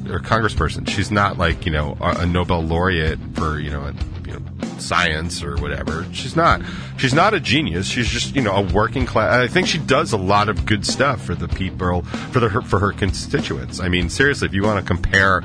or 0.08 0.20
congressperson. 0.20 0.88
She's 0.88 1.12
not 1.12 1.38
like, 1.38 1.66
you 1.66 1.72
know, 1.72 1.98
a, 2.00 2.25
Nobel 2.25 2.62
laureate 2.62 3.20
for, 3.34 3.60
you 3.60 3.72
know, 3.72 3.82
a, 3.82 3.94
science 4.84 5.44
or 5.44 5.56
whatever. 5.58 6.06
She's 6.12 6.36
not. 6.36 6.62
She's 6.98 7.13
not 7.13 7.34
a 7.34 7.40
genius. 7.40 7.88
She's 7.88 8.08
just, 8.08 8.36
you 8.36 8.42
know, 8.42 8.54
a 8.54 8.62
working 8.62 9.06
class. 9.06 9.34
I 9.34 9.48
think 9.48 9.68
she 9.68 9.78
does 9.78 10.13
a 10.13 10.18
lot 10.18 10.50
of 10.50 10.66
good 10.66 10.86
stuff 10.86 11.24
for 11.24 11.36
the 11.36 11.48
people, 11.48 12.04
for 12.32 12.39
the, 12.39 12.50
for 12.62 12.80
her 12.80 12.91
constituents. 12.91 13.80
I 13.80 13.89
mean, 13.89 14.10
seriously, 14.10 14.48
if 14.48 14.54
you 14.54 14.63
want 14.63 14.80
to 14.80 14.86
compare 14.86 15.41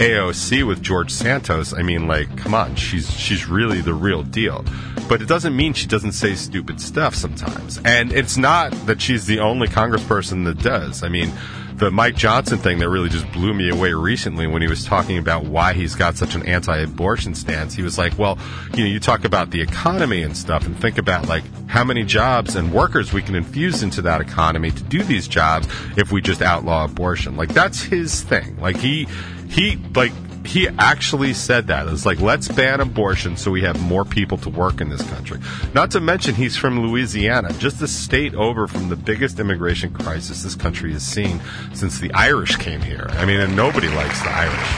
AOC 0.00 0.66
with 0.66 0.82
George 0.82 1.10
Santos, 1.12 1.72
I 1.72 1.82
mean, 1.82 2.08
like, 2.08 2.36
come 2.36 2.54
on, 2.54 2.74
she's, 2.74 3.10
she's 3.10 3.46
really 3.46 3.80
the 3.80 3.94
real 3.94 4.22
deal 4.22 4.64
but 5.10 5.20
it 5.20 5.26
doesn't 5.26 5.56
mean 5.56 5.72
she 5.72 5.88
doesn't 5.88 6.12
say 6.12 6.36
stupid 6.36 6.80
stuff 6.80 7.16
sometimes. 7.16 7.80
And 7.84 8.12
it's 8.12 8.36
not 8.36 8.70
that 8.86 9.02
she's 9.02 9.26
the 9.26 9.40
only 9.40 9.66
congressperson 9.66 10.44
that 10.44 10.62
does. 10.62 11.02
I 11.02 11.08
mean, 11.08 11.32
the 11.74 11.90
Mike 11.90 12.14
Johnson 12.14 12.58
thing 12.58 12.78
that 12.78 12.88
really 12.88 13.08
just 13.08 13.30
blew 13.32 13.52
me 13.52 13.70
away 13.70 13.92
recently 13.92 14.46
when 14.46 14.62
he 14.62 14.68
was 14.68 14.84
talking 14.84 15.18
about 15.18 15.46
why 15.46 15.72
he's 15.72 15.96
got 15.96 16.16
such 16.16 16.36
an 16.36 16.46
anti-abortion 16.46 17.34
stance. 17.34 17.74
He 17.74 17.82
was 17.82 17.98
like, 17.98 18.16
well, 18.18 18.38
you 18.74 18.84
know, 18.84 18.90
you 18.90 19.00
talk 19.00 19.24
about 19.24 19.50
the 19.50 19.60
economy 19.60 20.22
and 20.22 20.36
stuff 20.36 20.64
and 20.64 20.78
think 20.78 20.96
about 20.96 21.26
like 21.26 21.42
how 21.66 21.82
many 21.82 22.04
jobs 22.04 22.54
and 22.54 22.72
workers 22.72 23.12
we 23.12 23.20
can 23.20 23.34
infuse 23.34 23.82
into 23.82 24.02
that 24.02 24.20
economy 24.20 24.70
to 24.70 24.82
do 24.84 25.02
these 25.02 25.26
jobs 25.26 25.66
if 25.96 26.12
we 26.12 26.20
just 26.20 26.40
outlaw 26.40 26.84
abortion. 26.84 27.36
Like 27.36 27.52
that's 27.52 27.82
his 27.82 28.22
thing. 28.22 28.60
Like 28.60 28.76
he, 28.76 29.08
he, 29.50 29.76
like, 29.94 30.12
he 30.46 30.68
actually 30.68 31.34
said 31.34 31.66
that. 31.66 31.86
It's 31.88 32.06
like, 32.06 32.20
let's 32.20 32.48
ban 32.48 32.80
abortion 32.80 33.36
so 33.36 33.50
we 33.50 33.62
have 33.62 33.80
more 33.82 34.04
people 34.04 34.38
to 34.38 34.48
work 34.48 34.80
in 34.80 34.88
this 34.88 35.02
country. 35.02 35.38
Not 35.74 35.90
to 35.92 36.00
mention, 36.00 36.34
he's 36.34 36.56
from 36.56 36.80
Louisiana, 36.80 37.52
just 37.54 37.82
a 37.82 37.88
state 37.88 38.34
over 38.34 38.66
from 38.66 38.88
the 38.88 38.96
biggest 38.96 39.38
immigration 39.38 39.92
crisis 39.92 40.42
this 40.42 40.54
country 40.54 40.92
has 40.92 41.04
seen 41.04 41.40
since 41.74 41.98
the 41.98 42.12
Irish 42.14 42.56
came 42.56 42.80
here. 42.80 43.06
I 43.10 43.26
mean, 43.26 43.40
and 43.40 43.54
nobody 43.54 43.88
likes 43.88 44.22
the 44.22 44.30
Irish. 44.30 44.70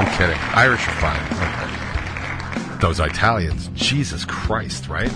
I'm 0.00 0.18
kidding. 0.18 0.38
Irish 0.54 0.86
are 0.86 1.00
fine. 1.00 2.78
Those 2.80 3.00
Italians, 3.00 3.70
Jesus 3.74 4.24
Christ, 4.24 4.88
right? 4.88 5.10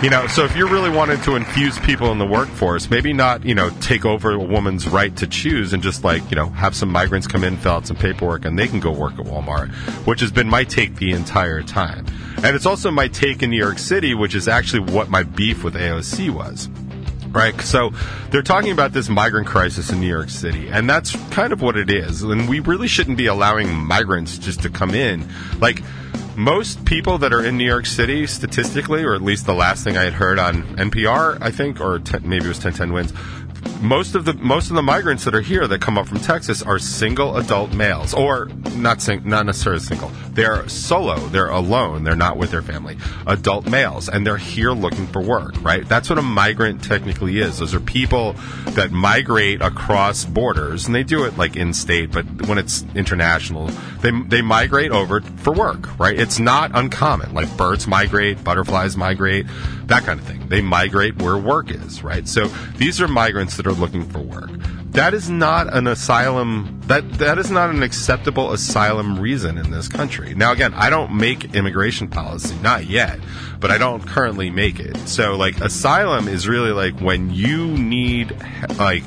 You 0.05 0.11
know, 0.11 0.27
so 0.27 0.45
if 0.45 0.55
you're 0.55 0.69
really 0.69 0.91
wanting 0.91 1.19
to 1.23 1.35
infuse 1.35 1.79
people 1.79 2.13
in 2.13 2.19
the 2.19 2.27
workforce, 2.27 2.91
maybe 2.91 3.15
not, 3.15 3.43
you 3.43 3.55
know, 3.55 3.71
take 3.81 4.05
over 4.05 4.33
a 4.33 4.39
woman's 4.39 4.87
right 4.87 5.17
to 5.17 5.27
choose 5.27 5.73
and 5.73 5.83
just 5.83 6.05
like, 6.05 6.21
you 6.29 6.37
know, 6.37 6.51
have 6.51 6.77
some 6.77 6.91
migrants 6.91 7.27
come 7.27 7.43
in, 7.43 7.57
fill 7.57 7.73
out 7.73 7.87
some 7.87 7.97
paperwork, 7.97 8.45
and 8.45 8.59
they 8.59 8.69
can 8.69 8.81
go 8.81 8.93
work 8.93 9.15
at 9.15 9.25
Walmart, 9.25 9.71
which 10.07 10.21
has 10.21 10.31
been 10.31 10.47
my 10.47 10.63
take 10.63 10.97
the 10.97 11.13
entire 11.13 11.63
time. 11.63 12.05
And 12.43 12.55
it's 12.55 12.67
also 12.67 12.91
my 12.91 13.09
take 13.09 13.43
in 13.43 13.49
New 13.49 13.57
York 13.57 13.79
City, 13.79 14.13
which 14.13 14.35
is 14.35 14.47
actually 14.47 14.93
what 14.93 15.09
my 15.09 15.23
beef 15.23 15.65
with 15.65 15.73
AOC 15.73 16.29
was 16.29 16.69
right? 17.31 17.59
So 17.63 17.91
they're 18.31 18.43
talking 18.43 18.71
about 18.71 18.93
this 18.93 19.09
migrant 19.09 19.49
crisis 19.49 19.91
in 19.91 20.01
New 20.01 20.07
York 20.07 20.29
City, 20.29 20.69
and 20.69 20.89
that's 20.89 21.17
kind 21.31 21.53
of 21.53 21.63
what 21.63 21.77
it 21.77 21.91
is. 21.91 22.23
And 22.23 22.49
we 22.49 22.61
really 22.61 22.87
shouldn't 22.87 23.17
be 23.17 23.27
allowing 23.27 23.75
migrants 23.75 24.39
just 24.39 24.63
to 24.63 24.71
come 24.71 24.95
in. 24.95 25.29
Like, 25.59 25.83
most 26.37 26.85
people 26.85 27.19
that 27.19 27.33
are 27.33 27.45
in 27.45 27.57
New 27.57 27.67
York 27.67 27.87
City, 27.87 28.27
statistically, 28.27 29.05
or 29.05 29.15
at 29.15 29.23
least 29.23 29.47
the 29.47 29.55
last 29.55 29.85
thing 29.85 29.97
I 29.97 30.03
had 30.03 30.13
heard 30.13 30.39
on 30.39 30.63
NPR, 30.77 31.39
I 31.41 31.51
think, 31.51 31.81
or 31.81 31.99
ten, 31.99 32.29
maybe 32.29 32.45
it 32.45 32.49
was 32.49 32.65
1010 32.65 32.93
Wins, 32.93 33.13
most 33.85 34.15
of 34.15 34.25
the 34.25 34.33
most 34.35 34.71
of 34.71 34.77
the 34.77 34.83
migrants 34.83 35.25
that 35.25 35.35
are 35.35 35.43
here 35.43 35.69
that 35.69 35.81
come 35.81 35.99
up 35.99 36.09
from 36.09 36.19
Texas 36.19 36.63
are 36.63 36.79
single 36.79 37.37
adult 37.37 37.75
males, 37.75 38.15
or 38.15 38.47
not 38.77 39.03
sing, 39.03 39.23
not 39.29 39.45
necessarily 39.45 39.81
single. 39.81 40.11
They're 40.31 40.67
solo. 40.69 41.17
They're 41.29 41.51
alone. 41.51 42.03
They're 42.03 42.17
not 42.17 42.39
with 42.39 42.51
their 42.51 42.63
family. 42.63 42.97
Adult 43.27 43.69
males, 43.69 44.09
and 44.09 44.27
they're 44.27 44.39
here 44.39 44.73
looking 44.73 45.07
for 45.07 45.21
work. 45.21 45.55
Right. 45.63 45.87
That's 45.87 46.09
what 46.09 46.19
a 46.19 46.23
migrant 46.23 46.83
technically 46.83 47.39
is. 47.39 47.59
Those 47.59 47.75
are 47.75 47.81
people 47.81 48.35
that 48.69 48.91
migrate 48.91 49.61
across 49.61 50.25
borders, 50.25 50.87
and 50.87 50.95
they 50.95 51.05
do 51.05 51.25
it 51.25 51.37
like 51.37 51.55
in 51.55 51.75
state, 51.75 52.11
but 52.11 52.25
when 52.49 52.57
it's 52.57 52.85
international, 52.95 53.67
they 54.01 54.11
they 54.29 54.41
migrate 54.41 54.93
over 54.93 55.21
for 55.21 55.53
work. 55.53 55.99
Right. 55.99 56.19
It's 56.19 56.39
not 56.39 56.71
uncommon. 56.75 57.35
Like 57.35 57.55
birds 57.57 57.87
migrate, 57.87 58.43
butterflies 58.43 58.97
migrate, 58.97 59.47
that 59.85 60.05
kind 60.05 60.19
of 60.19 60.27
thing. 60.27 60.49
They 60.49 60.63
migrate 60.63 61.21
where 61.21 61.37
work 61.37 61.71
is. 61.71 62.03
Right. 62.03 62.27
So 62.27 62.47
these 62.79 63.01
are 63.03 63.09
migrants 63.09 63.59
that 63.59 63.67
are 63.67 63.74
looking 63.75 64.05
for 64.09 64.21
work. 64.21 64.51
That 64.93 65.15
is 65.15 65.29
not 65.29 65.75
an 65.75 65.87
asylum 65.87 66.81
that 66.87 67.15
that 67.15 67.39
is 67.39 67.51
not 67.51 67.71
an 67.71 67.83
acceptable 67.83 68.53
asylum 68.53 69.19
reason 69.19 69.59
in 69.59 69.71
this 69.71 69.89
country. 69.89 70.35
Now 70.35 70.53
again, 70.53 70.73
I 70.75 70.91
don't 70.91 71.17
make 71.17 71.55
immigration 71.55 72.09
policy, 72.09 72.55
not 72.63 72.87
yet, 72.87 73.19
but 73.61 73.71
I 73.71 73.79
don't 73.79 74.07
currently 74.07 74.51
make 74.51 74.79
it. 74.79 74.97
So 75.09 75.37
like 75.37 75.61
asylum 75.61 76.29
is 76.29 76.47
really 76.47 76.73
like 76.73 77.01
when 77.01 77.31
you 77.31 77.67
need 77.67 78.37
like 78.79 79.03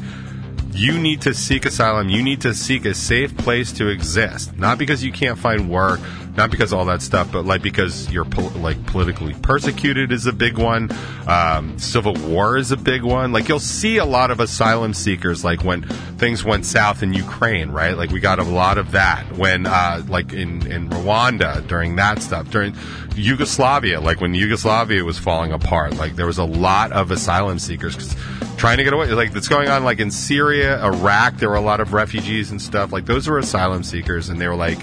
you 0.74 1.00
need 1.00 1.22
to 1.22 1.34
seek 1.34 1.66
asylum, 1.66 2.10
you 2.10 2.22
need 2.22 2.42
to 2.42 2.54
seek 2.54 2.86
a 2.86 2.94
safe 2.94 3.36
place 3.38 3.72
to 3.74 3.88
exist, 3.88 4.56
not 4.58 4.78
because 4.78 5.04
you 5.04 5.12
can't 5.12 5.40
find 5.40 5.70
work, 5.70 6.00
not 6.38 6.52
because 6.52 6.72
all 6.72 6.86
that 6.86 7.02
stuff, 7.02 7.32
but 7.32 7.46
like 7.46 7.64
because 7.64 8.10
you're 8.12 8.24
pol- 8.24 8.52
like 8.62 8.86
politically 8.86 9.34
persecuted 9.42 10.12
is 10.12 10.28
a 10.28 10.32
big 10.32 10.60
one. 10.60 10.90
Um, 11.28 11.80
civil 11.80 12.14
war 12.14 12.58
is 12.58 12.72
a 12.72 12.78
big 12.78 13.02
one. 13.02 13.32
Like 13.32 13.50
you'll 13.50 13.60
see 13.60 13.98
a 13.98 14.06
lot 14.06 14.30
of 14.30 14.40
asylum 14.40 14.94
seekers, 14.94 15.44
like 15.44 15.64
when 15.64 15.82
things 16.18 16.44
went 16.44 16.66
south 16.66 17.02
in 17.02 17.12
Ukraine, 17.12 17.72
right? 17.72 17.98
Like 17.98 18.12
we 18.12 18.20
got 18.20 18.38
a 18.38 18.44
lot 18.44 18.78
of 18.78 18.92
that 18.92 19.26
when, 19.36 19.66
uh, 19.66 20.04
like 20.08 20.32
in 20.32 20.66
in 20.68 20.90
Rwanda 20.90 21.68
during 21.68 21.96
that 21.96 22.22
stuff 22.22 22.50
during 22.52 22.76
Yugoslavia, 23.16 24.00
like 24.00 24.22
when 24.22 24.36
Yugoslavia 24.36 25.04
was 25.04 25.18
falling 25.18 25.52
apart, 25.52 25.98
like 25.98 26.16
there 26.16 26.28
was 26.28 26.38
a 26.38 26.46
lot 26.46 26.92
of 26.92 27.10
asylum 27.10 27.58
seekers 27.58 28.16
trying 28.58 28.78
to 28.78 28.84
get 28.84 28.94
away. 28.94 29.08
Like 29.08 29.34
that's 29.34 29.48
going 29.48 29.70
on, 29.70 29.84
like 29.84 30.00
in 30.00 30.12
Syria, 30.12 30.84
Iraq, 30.84 31.38
there 31.38 31.50
were 31.50 31.56
a 31.56 31.62
lot 31.62 31.80
of 31.80 31.94
refugees 31.94 32.52
and 32.52 32.62
stuff. 32.62 32.92
Like 32.92 33.08
those 33.08 33.28
were 33.28 33.40
asylum 33.40 33.82
seekers, 33.82 34.30
and 34.30 34.40
they 34.40 34.48
were 34.48 34.56
like 34.56 34.78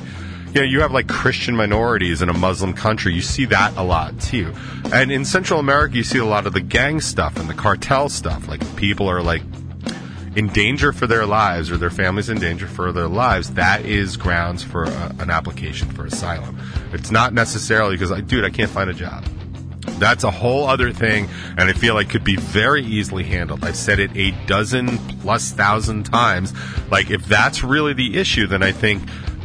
you 0.54 0.60
know, 0.60 0.66
you 0.66 0.80
have 0.80 0.92
like 0.92 1.08
Christian 1.08 1.56
minorities 1.56 2.22
in 2.22 2.28
a 2.28 2.32
Muslim 2.32 2.74
country. 2.74 3.12
You 3.12 3.22
see 3.22 3.44
that 3.46 3.76
a 3.76 3.82
lot 3.82 4.20
too. 4.20 4.54
And 4.92 5.10
in 5.10 5.24
Central 5.24 5.58
America, 5.58 5.96
you 5.96 6.04
see 6.04 6.18
a 6.18 6.24
lot 6.24 6.46
of 6.46 6.52
the 6.52 6.60
gang 6.60 7.00
stuff 7.00 7.36
and 7.36 7.48
the 7.48 7.54
cartel 7.54 8.08
stuff. 8.08 8.46
Like 8.46 8.76
people 8.76 9.08
are 9.08 9.20
like 9.20 9.42
in 10.36 10.48
danger 10.48 10.92
for 10.92 11.06
their 11.06 11.26
lives 11.26 11.70
or 11.70 11.76
their 11.76 11.90
families 11.90 12.28
in 12.28 12.38
danger 12.38 12.66
for 12.66 12.92
their 12.92 13.08
lives, 13.08 13.54
that 13.54 13.84
is 13.84 14.16
grounds 14.16 14.62
for 14.62 14.84
a, 14.84 15.14
an 15.18 15.30
application 15.30 15.88
for 15.90 16.06
asylum. 16.06 16.58
It's 16.92 17.10
not 17.10 17.32
necessarily 17.32 17.94
because, 17.94 18.10
like, 18.10 18.26
dude, 18.26 18.44
I 18.44 18.50
can't 18.50 18.70
find 18.70 18.90
a 18.90 18.94
job. 18.94 19.24
That's 19.98 20.24
a 20.24 20.30
whole 20.30 20.66
other 20.66 20.92
thing, 20.92 21.28
and 21.56 21.68
I 21.68 21.72
feel 21.72 21.94
like 21.94 22.10
could 22.10 22.24
be 22.24 22.36
very 22.36 22.82
easily 22.82 23.22
handled. 23.22 23.64
I've 23.64 23.76
said 23.76 24.00
it 24.00 24.10
a 24.16 24.32
dozen 24.46 24.98
plus 25.20 25.52
thousand 25.52 26.04
times. 26.04 26.52
Like, 26.90 27.10
if 27.10 27.26
that's 27.26 27.62
really 27.62 27.92
the 27.92 28.16
issue, 28.16 28.46
then 28.46 28.62
I 28.62 28.72
think 28.72 29.02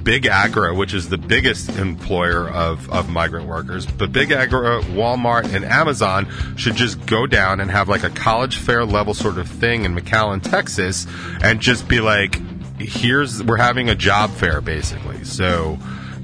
Big 0.09 0.25
Agro, 0.25 0.73
which 0.73 0.95
is 0.95 1.07
the 1.07 1.19
biggest 1.19 1.69
employer 1.77 2.49
of, 2.49 2.89
of 2.89 3.11
migrant 3.11 3.45
workers, 3.47 3.85
but 3.85 4.11
Big 4.11 4.31
Agro, 4.31 4.81
Walmart, 4.81 5.53
and 5.53 5.63
Amazon 5.63 6.27
should 6.55 6.73
just 6.73 7.05
go 7.05 7.27
down 7.27 7.59
and 7.59 7.69
have 7.69 7.87
like 7.89 8.01
a 8.01 8.09
college 8.09 8.57
fair 8.57 8.83
level 8.85 9.13
sort 9.13 9.37
of 9.37 9.47
thing 9.47 9.85
in 9.85 9.95
McAllen, 9.95 10.41
Texas, 10.41 11.05
and 11.43 11.59
just 11.59 11.87
be 11.87 11.99
like, 11.99 12.41
here's, 12.79 13.43
we're 13.43 13.57
having 13.57 13.87
a 13.87 13.93
job 13.93 14.31
fair 14.31 14.61
basically. 14.61 15.23
So, 15.25 15.77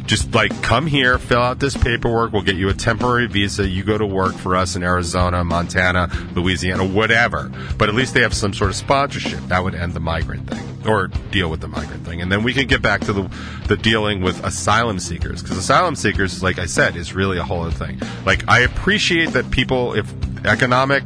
just 0.05 0.33
like 0.33 0.61
come 0.61 0.87
here, 0.87 1.17
fill 1.17 1.41
out 1.41 1.59
this 1.59 1.75
paperwork. 1.75 2.31
We'll 2.31 2.43
get 2.43 2.55
you 2.55 2.69
a 2.69 2.73
temporary 2.73 3.27
visa. 3.27 3.67
You 3.67 3.83
go 3.83 3.97
to 3.97 4.05
work 4.05 4.35
for 4.35 4.55
us 4.55 4.75
in 4.75 4.83
Arizona, 4.83 5.43
Montana, 5.43 6.09
Louisiana, 6.33 6.85
whatever. 6.85 7.51
But 7.77 7.89
at 7.89 7.95
least 7.95 8.13
they 8.13 8.21
have 8.21 8.33
some 8.33 8.53
sort 8.53 8.69
of 8.69 8.75
sponsorship. 8.75 9.39
That 9.47 9.63
would 9.63 9.75
end 9.75 9.93
the 9.93 9.99
migrant 9.99 10.49
thing 10.49 10.87
or 10.87 11.07
deal 11.31 11.49
with 11.49 11.61
the 11.61 11.67
migrant 11.67 12.05
thing. 12.05 12.21
And 12.21 12.31
then 12.31 12.43
we 12.43 12.53
can 12.53 12.67
get 12.67 12.81
back 12.81 13.01
to 13.01 13.13
the, 13.13 13.31
the 13.67 13.77
dealing 13.77 14.21
with 14.21 14.43
asylum 14.43 14.99
seekers. 14.99 15.41
Because 15.41 15.57
asylum 15.57 15.95
seekers, 15.95 16.43
like 16.43 16.59
I 16.59 16.65
said, 16.65 16.95
is 16.95 17.13
really 17.13 17.37
a 17.37 17.43
whole 17.43 17.63
other 17.63 17.71
thing. 17.71 17.99
Like 18.25 18.47
I 18.47 18.59
appreciate 18.59 19.31
that 19.31 19.49
people, 19.51 19.93
if 19.93 20.11
economic, 20.45 21.03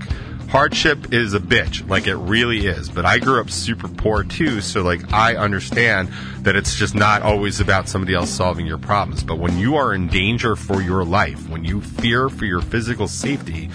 hardship 0.49 1.13
is 1.13 1.33
a 1.33 1.39
bitch. 1.39 1.87
Like 1.87 2.07
it 2.07 2.15
really 2.15 2.65
is. 2.65 2.89
But 2.89 3.05
i 3.05 3.19
grew 3.19 3.39
up 3.39 3.49
super 3.49 3.87
poor 3.87 4.23
too 4.23 4.61
so 4.61 4.81
like 4.81 5.13
i 5.13 5.35
understand 5.35 6.09
that 6.41 6.55
it's 6.55 6.75
just 6.75 6.95
not 6.95 7.21
always 7.21 7.59
about 7.59 7.87
somebody 7.87 8.15
else 8.15 8.29
solving 8.29 8.65
your 8.65 8.77
problems. 8.77 9.23
But 9.23 9.37
when 9.37 9.57
you 9.57 9.75
are 9.75 9.93
in 9.93 10.07
danger 10.07 10.55
for 10.55 10.81
your 10.81 11.03
life 11.03 11.49
when 11.49 11.63
you 11.63 11.81
fear 11.81 12.29
for 12.29 12.45
your 12.45 12.61
physical 12.61 13.07
safety 13.07 13.69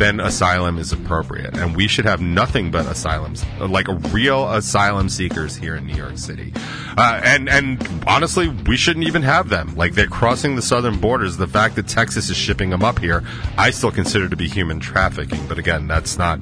then 0.00 0.18
asylum 0.18 0.78
is 0.78 0.92
appropriate. 0.92 1.56
And 1.56 1.76
we 1.76 1.86
should 1.86 2.06
have 2.06 2.20
nothing 2.22 2.70
but 2.70 2.86
asylums, 2.86 3.44
like 3.60 3.86
real 4.12 4.50
asylum 4.50 5.08
seekers 5.10 5.54
here 5.56 5.76
in 5.76 5.86
New 5.86 5.94
York 5.94 6.16
City. 6.16 6.52
Uh, 6.96 7.20
and, 7.22 7.48
and 7.48 8.04
honestly, 8.06 8.48
we 8.48 8.76
shouldn't 8.76 9.06
even 9.06 9.22
have 9.22 9.50
them. 9.50 9.76
Like 9.76 9.92
they're 9.92 10.06
crossing 10.06 10.56
the 10.56 10.62
southern 10.62 10.98
borders. 10.98 11.36
The 11.36 11.46
fact 11.46 11.76
that 11.76 11.86
Texas 11.86 12.30
is 12.30 12.36
shipping 12.36 12.70
them 12.70 12.82
up 12.82 12.98
here, 12.98 13.22
I 13.58 13.70
still 13.70 13.92
consider 13.92 14.28
to 14.28 14.36
be 14.36 14.48
human 14.48 14.80
trafficking. 14.80 15.46
But 15.46 15.58
again, 15.58 15.86
that's 15.86 16.16
not 16.16 16.40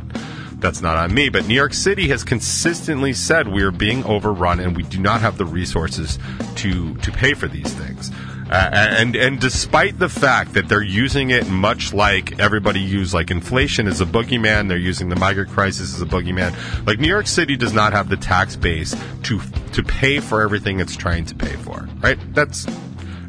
that's 0.60 0.80
not 0.80 0.96
on 0.96 1.14
me. 1.14 1.28
But 1.28 1.46
New 1.46 1.54
York 1.54 1.74
City 1.74 2.08
has 2.08 2.24
consistently 2.24 3.12
said 3.12 3.48
we 3.48 3.62
are 3.62 3.70
being 3.70 4.04
overrun 4.04 4.60
and 4.60 4.76
we 4.76 4.82
do 4.82 4.98
not 4.98 5.20
have 5.20 5.38
the 5.38 5.46
resources 5.46 6.18
to 6.56 6.94
to 6.96 7.12
pay 7.12 7.34
for 7.34 7.48
these 7.48 7.72
things. 7.72 8.10
Uh, 8.50 8.70
and 8.72 9.14
and 9.14 9.38
despite 9.40 9.98
the 9.98 10.08
fact 10.08 10.54
that 10.54 10.68
they're 10.68 10.80
using 10.80 11.30
it 11.30 11.46
much 11.48 11.92
like 11.92 12.38
everybody 12.40 12.80
used 12.80 13.12
like 13.12 13.30
inflation 13.30 13.86
as 13.86 14.00
a 14.00 14.06
boogeyman, 14.06 14.68
they're 14.68 14.78
using 14.78 15.10
the 15.10 15.16
migrant 15.16 15.50
crisis 15.50 15.94
as 15.94 16.00
a 16.00 16.06
boogeyman. 16.06 16.54
Like 16.86 16.98
New 16.98 17.08
York 17.08 17.26
City 17.26 17.56
does 17.56 17.74
not 17.74 17.92
have 17.92 18.08
the 18.08 18.16
tax 18.16 18.56
base 18.56 18.96
to 19.24 19.40
to 19.72 19.82
pay 19.82 20.18
for 20.18 20.40
everything 20.40 20.80
it's 20.80 20.96
trying 20.96 21.26
to 21.26 21.34
pay 21.34 21.56
for. 21.56 21.88
Right? 22.00 22.18
That's 22.34 22.66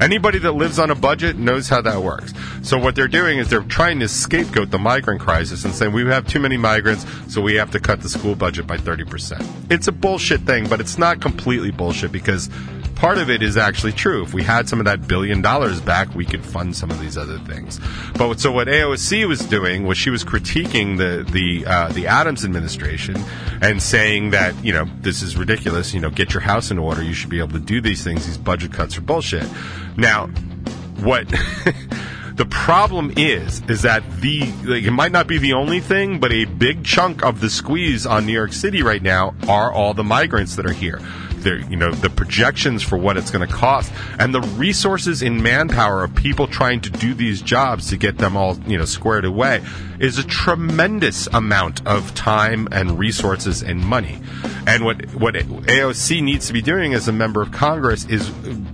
Anybody 0.01 0.39
that 0.39 0.53
lives 0.53 0.79
on 0.79 0.91
a 0.91 0.95
budget 0.95 1.37
knows 1.37 1.67
how 1.67 1.81
that 1.81 2.01
works. 2.01 2.33
So 2.61 2.77
what 2.77 2.95
they're 2.95 3.09
doing 3.09 3.37
is 3.37 3.49
they're 3.49 3.61
trying 3.61 3.99
to 3.99 4.07
scapegoat 4.07 4.71
the 4.71 4.79
migrant 4.79 5.19
crisis 5.19 5.65
and 5.65 5.73
saying 5.73 5.91
we 5.91 6.05
have 6.05 6.25
too 6.25 6.39
many 6.39 6.55
migrants, 6.55 7.05
so 7.27 7.41
we 7.41 7.55
have 7.55 7.71
to 7.71 7.79
cut 7.79 7.99
the 7.99 8.07
school 8.07 8.35
budget 8.35 8.65
by 8.65 8.77
30%. 8.77 9.45
It's 9.69 9.87
a 9.87 9.91
bullshit 9.91 10.41
thing, 10.41 10.69
but 10.69 10.79
it's 10.79 10.97
not 10.97 11.19
completely 11.19 11.71
bullshit 11.71 12.13
because 12.13 12.49
part 12.99 13.17
of 13.17 13.29
it 13.29 13.41
is 13.41 13.55
actually 13.55 13.93
true. 13.93 14.23
If 14.23 14.33
we 14.33 14.43
had 14.43 14.67
some 14.67 14.79
of 14.79 14.85
that 14.85 15.07
billion 15.07 15.41
dollars 15.41 15.79
back, 15.79 16.13
we 16.13 16.25
could 16.25 16.43
fund 16.45 16.75
some 16.75 16.91
of 16.91 16.99
these 16.99 17.17
other 17.17 17.39
things. 17.39 17.79
But 18.17 18.39
so 18.41 18.51
what 18.51 18.67
AOC 18.67 19.25
was 19.27 19.39
doing 19.39 19.87
was 19.87 19.97
she 19.97 20.09
was 20.09 20.25
critiquing 20.25 20.97
the 20.97 21.23
the 21.31 21.65
uh, 21.65 21.89
the 21.93 22.07
Adams 22.07 22.43
administration 22.43 23.15
and 23.61 23.81
saying 23.81 24.31
that 24.31 24.53
you 24.63 24.73
know 24.73 24.85
this 24.99 25.21
is 25.21 25.37
ridiculous. 25.37 25.93
You 25.93 26.01
know, 26.01 26.09
get 26.09 26.33
your 26.33 26.41
house 26.41 26.71
in 26.71 26.77
order. 26.77 27.01
You 27.01 27.13
should 27.13 27.29
be 27.29 27.39
able 27.39 27.53
to 27.53 27.59
do 27.59 27.79
these 27.79 28.03
things. 28.03 28.27
These 28.27 28.37
budget 28.37 28.73
cuts 28.73 28.97
are 28.97 29.01
bullshit. 29.01 29.47
Now, 29.95 30.27
what? 30.99 31.27
the 32.35 32.47
problem 32.49 33.13
is 33.15 33.61
is 33.69 33.81
that 33.81 34.03
the 34.19 34.41
like, 34.63 34.83
it 34.83 34.91
might 34.91 35.13
not 35.13 35.27
be 35.27 35.37
the 35.37 35.53
only 35.53 35.79
thing 35.79 36.19
but 36.19 36.31
a 36.31 36.45
big 36.45 36.85
chunk 36.85 37.23
of 37.23 37.41
the 37.41 37.49
squeeze 37.49 38.05
on 38.05 38.25
New 38.25 38.33
York 38.33 38.53
City 38.53 38.81
right 38.81 39.01
now 39.01 39.35
are 39.47 39.71
all 39.71 39.93
the 39.93 40.05
migrants 40.05 40.55
that 40.55 40.65
are 40.65 40.73
here 40.73 41.01
the 41.43 41.65
you 41.69 41.75
know 41.75 41.91
the 41.91 42.09
projections 42.09 42.83
for 42.83 42.97
what 42.97 43.17
it's 43.17 43.31
going 43.31 43.47
to 43.47 43.53
cost 43.53 43.91
and 44.19 44.33
the 44.33 44.41
resources 44.41 45.21
in 45.21 45.41
manpower 45.41 46.03
of 46.03 46.13
people 46.15 46.47
trying 46.47 46.81
to 46.81 46.89
do 46.89 47.13
these 47.13 47.41
jobs 47.41 47.89
to 47.89 47.97
get 47.97 48.17
them 48.17 48.35
all 48.35 48.57
you 48.67 48.77
know 48.77 48.85
squared 48.85 49.25
away 49.25 49.61
is 49.99 50.17
a 50.17 50.23
tremendous 50.23 51.27
amount 51.27 51.85
of 51.85 52.15
time 52.15 52.67
and 52.71 52.97
resources 52.97 53.61
and 53.61 53.79
money. 53.79 54.19
And 54.65 54.85
what 54.85 55.13
what 55.15 55.35
AOC 55.35 56.23
needs 56.23 56.47
to 56.47 56.53
be 56.53 56.61
doing 56.61 56.93
as 56.93 57.07
a 57.07 57.11
member 57.11 57.41
of 57.41 57.51
Congress 57.51 58.05
is 58.05 58.31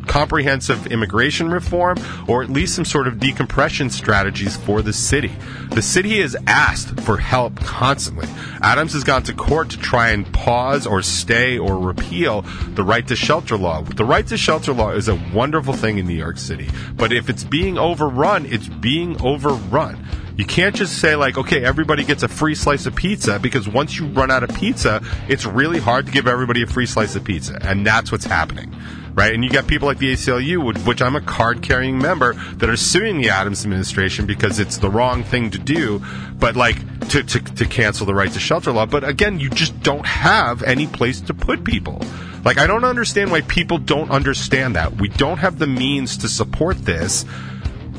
comprehensive 0.08 0.88
immigration 0.88 1.50
reform, 1.50 1.98
or 2.28 2.44
at 2.44 2.50
least 2.50 2.76
some 2.76 2.86
sort 2.86 3.08
of 3.08 3.20
decompression 3.20 3.90
strategies 3.90 4.56
for 4.56 4.82
the 4.82 4.94
city. 4.94 5.36
The 5.72 5.82
city 5.82 6.22
has 6.22 6.36
asked 6.48 7.00
for 7.02 7.18
help 7.18 7.56
constantly. 7.58 8.28
Adams 8.62 8.94
has 8.94 9.04
gone 9.04 9.24
to 9.24 9.34
court 9.34 9.70
to 9.72 9.78
try 9.78 10.10
and 10.10 10.32
pause 10.32 10.86
or 10.86 11.02
stay 11.02 11.58
or 11.58 11.78
repeal 11.78 12.46
the 12.70 12.84
right 12.84 13.08
to 13.08 13.16
shelter 13.16 13.58
law. 13.58 13.82
The 13.82 14.06
right 14.06 14.26
to 14.28 14.38
shelter 14.38 14.74
law 14.74 14.92
is 14.92 15.08
a 15.08 15.16
wonderful 15.34 15.74
thing 15.74 15.98
in 15.98 16.08
New 16.08 16.16
York 16.16 16.38
City, 16.38 16.70
but 16.96 17.12
if 17.12 17.30
it's 17.30 17.44
being 17.44 17.78
overrun, 17.78 18.46
it's 18.46 18.68
being 18.68 19.22
overrun. 19.22 20.06
You 20.38 20.46
can't 20.46 20.76
just 20.76 21.00
say 21.00 21.16
like, 21.16 21.38
okay, 21.38 21.64
everybody 21.64 22.04
gets 22.04 22.22
a 22.22 22.28
free 22.28 22.56
slice 22.56 22.86
of 22.86 22.96
pizza 22.96 23.40
because 23.40 23.70
once 23.70 23.98
you 23.98 24.08
run 24.08 24.32
out 24.32 24.44
of 24.44 24.54
pizza, 24.54 25.02
it's 25.30 25.46
really 25.46 25.80
hard 25.80 26.08
to 26.08 26.12
give 26.12 26.28
everybody 26.28 26.62
a 26.62 26.68
free 26.68 26.86
slice 26.86 27.16
of 27.16 27.24
pizza, 27.24 27.58
and 27.62 27.88
that's 27.88 28.12
what's 28.12 28.26
happening. 28.26 28.76
Right, 29.14 29.34
and 29.34 29.46
you 29.46 29.50
got 29.50 29.66
people 29.66 29.88
like 29.88 30.00
the 30.00 30.12
ACLU, 30.12 30.86
which 30.86 31.02
I'm 31.02 31.16
a 31.16 31.22
card-carrying 31.22 31.98
member, 31.98 32.34
that 32.34 32.70
are 32.70 32.76
suing 32.76 33.22
the 33.22 33.30
Adams 33.30 33.64
administration 33.64 34.26
because 34.26 34.60
it's 34.60 34.78
the 34.80 34.90
wrong 34.90 35.24
thing 35.24 35.52
to 35.52 35.58
do, 35.58 36.04
but 36.34 36.58
like 36.58 36.76
to, 37.12 37.24
to, 37.24 37.40
to 37.40 37.66
cancel 37.66 38.06
the 38.06 38.14
right 38.14 38.30
to 38.34 38.40
shelter 38.42 38.74
law. 38.74 38.86
But 38.86 39.06
again, 39.06 39.40
you 39.40 39.50
just 39.50 39.80
don't 39.84 40.06
have 40.06 40.64
any 40.64 40.86
place 40.86 41.22
to 41.22 41.34
put 41.34 41.64
people. 41.64 42.02
Like, 42.46 42.60
I 42.60 42.68
don't 42.68 42.86
understand 42.86 43.32
why 43.32 43.42
people 43.42 43.80
don't 43.80 44.12
understand 44.12 44.76
that. 44.76 45.02
We 45.02 45.10
don't 45.10 45.40
have 45.40 45.60
the 45.60 45.68
means 45.68 46.18
to 46.18 46.30
support 46.30 46.78
this 46.78 47.26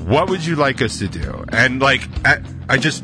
what 0.07 0.31
would 0.31 0.47
you 0.47 0.55
like 0.55 0.81
us 0.83 1.01
to 1.01 1.09
do? 1.09 1.45
And 1.49 1.81
like, 1.81 2.09
I, 2.25 2.41
I 2.69 2.79
just, 2.79 3.03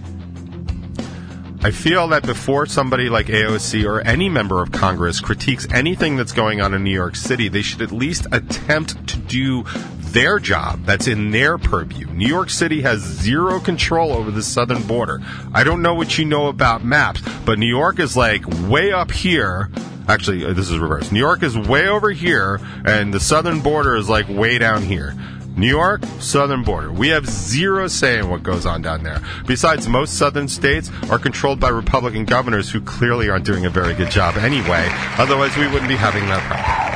I 1.65 1.71
feel 1.71 2.09
that 2.09 2.27
before 2.27 2.67
somebody 2.67 3.09
like 3.09 3.27
AOC 3.27 3.87
or 3.87 4.01
any 4.01 4.29
member 4.29 4.61
of 4.61 4.73
Congress 4.73 5.21
critiques 5.21 5.65
anything 5.73 6.17
that's 6.17 6.33
going 6.33 6.61
on 6.61 6.75
in 6.75 6.83
New 6.83 6.91
York 6.91 7.15
City, 7.15 7.47
they 7.47 7.63
should 7.63 7.83
at 7.83 7.93
least 7.93 8.27
attempt 8.33 9.07
to 9.07 9.19
do 9.19 9.63
their 10.01 10.41
job 10.41 10.85
that's 10.85 11.07
in 11.07 11.31
their 11.31 11.59
purview. 11.59 12.07
New 12.07 12.27
York 12.27 12.51
City 12.51 12.83
has 12.83 13.01
zero 13.01 13.61
control 13.61 14.13
over 14.13 14.33
the 14.33 14.43
southern 14.43 14.83
border. 14.83 15.21
I 15.55 15.63
don't 15.63 15.83
know 15.83 15.95
what 15.95 16.19
you 16.19 16.25
know 16.25 16.49
about 16.49 16.85
maps, 16.85 17.23
but 17.45 17.61
New 17.61 17.67
York 17.67 18.01
is 18.01 18.17
like 18.17 18.45
way 18.69 18.91
up 18.91 19.13
here. 19.13 19.71
Actually, 20.09 20.45
uh, 20.45 20.55
this 20.55 20.69
is 20.69 20.81
reverse. 20.81 21.13
New 21.13 21.21
York 21.21 21.45
is 21.45 21.57
way 21.57 21.87
over 21.87 22.11
here, 22.11 22.59
and 22.85 23.15
the 23.15 23.21
southern 23.21 23.61
border 23.61 23.95
is 23.95 24.09
like 24.09 24.29
way 24.29 24.59
down 24.59 24.83
here. 24.83 25.15
New 25.57 25.69
York, 25.69 26.03
southern 26.19 26.63
border. 26.63 26.93
We 26.93 27.09
have 27.09 27.27
zero 27.27 27.89
say 27.89 28.19
in 28.19 28.29
what 28.29 28.43
goes 28.43 28.65
on 28.65 28.83
down 28.83 29.03
there. 29.03 29.21
Besides, 29.47 29.87
most 29.87 30.19
southern 30.19 30.49
states 30.49 30.91
are 31.11 31.19
controlled 31.19 31.61
by 31.61 31.69
Republican 31.69 32.25
governors 32.25 32.71
who 32.71 32.81
clearly 32.81 33.29
aren't 33.29 33.45
doing 33.45 33.67
a 33.67 33.71
very 33.71 33.95
good 33.95 34.11
job 34.11 34.37
anyway. 34.37 34.89
Otherwise, 35.19 35.57
we 35.57 35.67
wouldn't 35.67 35.89
be 35.89 35.97
having 35.97 36.27
that 36.27 36.43
problem. 36.43 36.93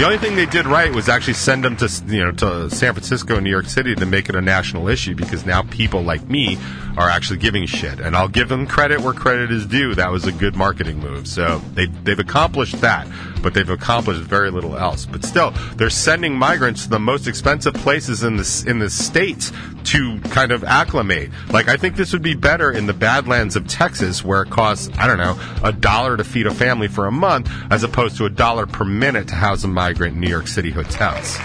The 0.00 0.06
only 0.06 0.16
thing 0.16 0.34
they 0.34 0.46
did 0.46 0.66
right 0.66 0.90
was 0.94 1.10
actually 1.10 1.34
send 1.34 1.62
them 1.62 1.76
to 1.76 2.02
you 2.06 2.24
know 2.24 2.32
to 2.32 2.70
San 2.70 2.94
Francisco 2.94 3.34
and 3.34 3.44
New 3.44 3.50
York 3.50 3.66
City 3.66 3.94
to 3.94 4.06
make 4.06 4.30
it 4.30 4.34
a 4.34 4.40
national 4.40 4.88
issue 4.88 5.14
because 5.14 5.44
now 5.44 5.60
people 5.60 6.00
like 6.00 6.26
me 6.26 6.56
are 6.96 7.10
actually 7.10 7.38
giving 7.38 7.66
shit, 7.66 8.00
and 8.00 8.16
I'll 8.16 8.28
give 8.28 8.48
them 8.48 8.66
credit 8.66 9.00
where 9.00 9.12
credit 9.12 9.52
is 9.52 9.66
due. 9.66 9.94
That 9.94 10.10
was 10.10 10.24
a 10.24 10.32
good 10.32 10.56
marketing 10.56 11.00
move. 11.00 11.28
So 11.28 11.60
they 11.74 11.84
they've 11.84 12.18
accomplished 12.18 12.80
that. 12.80 13.06
But 13.42 13.54
they've 13.54 13.68
accomplished 13.68 14.20
very 14.20 14.50
little 14.50 14.76
else. 14.76 15.06
But 15.06 15.24
still, 15.24 15.52
they're 15.76 15.90
sending 15.90 16.34
migrants 16.34 16.84
to 16.84 16.90
the 16.90 16.98
most 16.98 17.26
expensive 17.26 17.74
places 17.74 18.22
in 18.22 18.36
the 18.36 18.64
in 18.66 18.78
the 18.78 18.90
states 18.90 19.52
to 19.84 20.20
kind 20.30 20.52
of 20.52 20.64
acclimate. 20.64 21.30
Like 21.50 21.68
I 21.68 21.76
think 21.76 21.96
this 21.96 22.12
would 22.12 22.22
be 22.22 22.34
better 22.34 22.70
in 22.70 22.86
the 22.86 22.94
Badlands 22.94 23.56
of 23.56 23.66
Texas, 23.66 24.24
where 24.24 24.42
it 24.42 24.50
costs 24.50 24.90
I 24.98 25.06
don't 25.06 25.18
know 25.18 25.38
a 25.62 25.72
dollar 25.72 26.16
to 26.16 26.24
feed 26.24 26.46
a 26.46 26.54
family 26.54 26.88
for 26.88 27.06
a 27.06 27.12
month, 27.12 27.50
as 27.70 27.82
opposed 27.82 28.16
to 28.18 28.26
a 28.26 28.30
dollar 28.30 28.66
per 28.66 28.84
minute 28.84 29.28
to 29.28 29.34
house 29.34 29.64
a 29.64 29.68
migrant 29.68 30.14
in 30.14 30.20
New 30.20 30.28
York 30.28 30.46
City 30.46 30.70
hotels. 30.70 31.38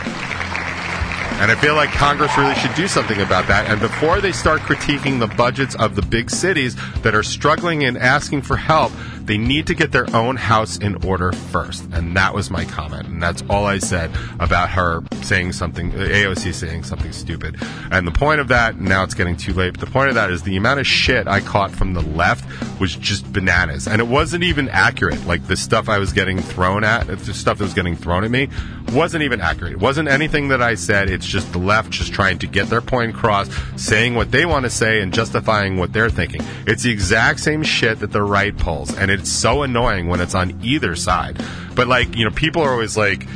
And 1.37 1.51
I 1.51 1.55
feel 1.55 1.75
like 1.75 1.89
Congress 1.89 2.35
really 2.37 2.55
should 2.55 2.73
do 2.75 2.87
something 2.87 3.21
about 3.21 3.47
that. 3.47 3.69
And 3.69 3.79
before 3.79 4.21
they 4.21 4.31
start 4.31 4.61
critiquing 4.61 5.19
the 5.19 5.27
budgets 5.27 5.75
of 5.75 5.95
the 5.95 6.01
big 6.01 6.29
cities 6.29 6.75
that 7.01 7.13
are 7.13 7.23
struggling 7.23 7.83
and 7.83 7.97
asking 7.97 8.41
for 8.41 8.55
help, 8.55 8.91
they 9.25 9.37
need 9.37 9.67
to 9.67 9.73
get 9.73 9.91
their 9.91 10.07
own 10.15 10.35
house 10.35 10.77
in 10.77 11.03
order 11.03 11.31
first. 11.31 11.83
And 11.91 12.15
that 12.15 12.33
was 12.33 12.51
my 12.51 12.63
comment. 12.65 13.07
And 13.07 13.21
that's 13.21 13.43
all 13.49 13.65
I 13.65 13.79
said 13.79 14.11
about 14.39 14.69
her 14.69 15.01
saying 15.23 15.53
something, 15.53 15.91
AOC 15.91 16.53
saying 16.53 16.83
something 16.83 17.11
stupid. 17.11 17.57
And 17.91 18.07
the 18.07 18.11
point 18.11 18.39
of 18.39 18.47
that, 18.49 18.79
now 18.79 19.03
it's 19.03 19.15
getting 19.15 19.35
too 19.35 19.53
late, 19.53 19.71
but 19.71 19.81
the 19.81 19.91
point 19.91 20.09
of 20.09 20.15
that 20.15 20.29
is 20.29 20.43
the 20.43 20.55
amount 20.55 20.79
of 20.79 20.87
shit 20.87 21.27
I 21.27 21.41
caught 21.41 21.71
from 21.71 21.93
the 21.93 22.01
left 22.01 22.45
was 22.79 22.95
just 22.95 23.31
bananas. 23.33 23.87
And 23.87 23.99
it 23.99 24.07
wasn't 24.07 24.43
even 24.43 24.69
accurate. 24.69 25.25
Like 25.25 25.47
the 25.47 25.57
stuff 25.57 25.89
I 25.89 25.97
was 25.97 26.13
getting 26.13 26.39
thrown 26.39 26.83
at, 26.83 27.07
the 27.07 27.33
stuff 27.33 27.57
that 27.57 27.63
was 27.63 27.73
getting 27.73 27.95
thrown 27.95 28.23
at 28.23 28.31
me, 28.31 28.49
wasn't 28.91 29.23
even 29.23 29.41
accurate. 29.41 29.73
It 29.73 29.79
wasn't 29.79 30.07
anything 30.07 30.49
that 30.49 30.61
I 30.61 30.75
said. 30.75 31.09
It's 31.09 31.24
just 31.25 31.51
the 31.51 31.59
left 31.59 31.91
just 31.91 32.13
trying 32.13 32.39
to 32.39 32.47
get 32.47 32.67
their 32.67 32.81
point 32.81 33.11
across, 33.11 33.49
saying 33.75 34.15
what 34.15 34.31
they 34.31 34.45
want 34.45 34.65
to 34.65 34.69
say 34.69 35.01
and 35.01 35.13
justifying 35.13 35.77
what 35.77 35.93
they're 35.93 36.09
thinking. 36.09 36.41
It's 36.67 36.83
the 36.83 36.91
exact 36.91 37.39
same 37.39 37.63
shit 37.63 37.99
that 37.99 38.11
the 38.11 38.23
right 38.23 38.55
pulls. 38.57 38.95
And 38.97 39.11
it's 39.11 39.29
so 39.29 39.63
annoying 39.63 40.07
when 40.07 40.21
it's 40.21 40.35
on 40.35 40.59
either 40.63 40.95
side. 40.95 41.41
But 41.75 41.87
like, 41.87 42.15
you 42.15 42.25
know, 42.25 42.31
people 42.31 42.61
are 42.61 42.71
always 42.71 42.97
like, 42.97 43.27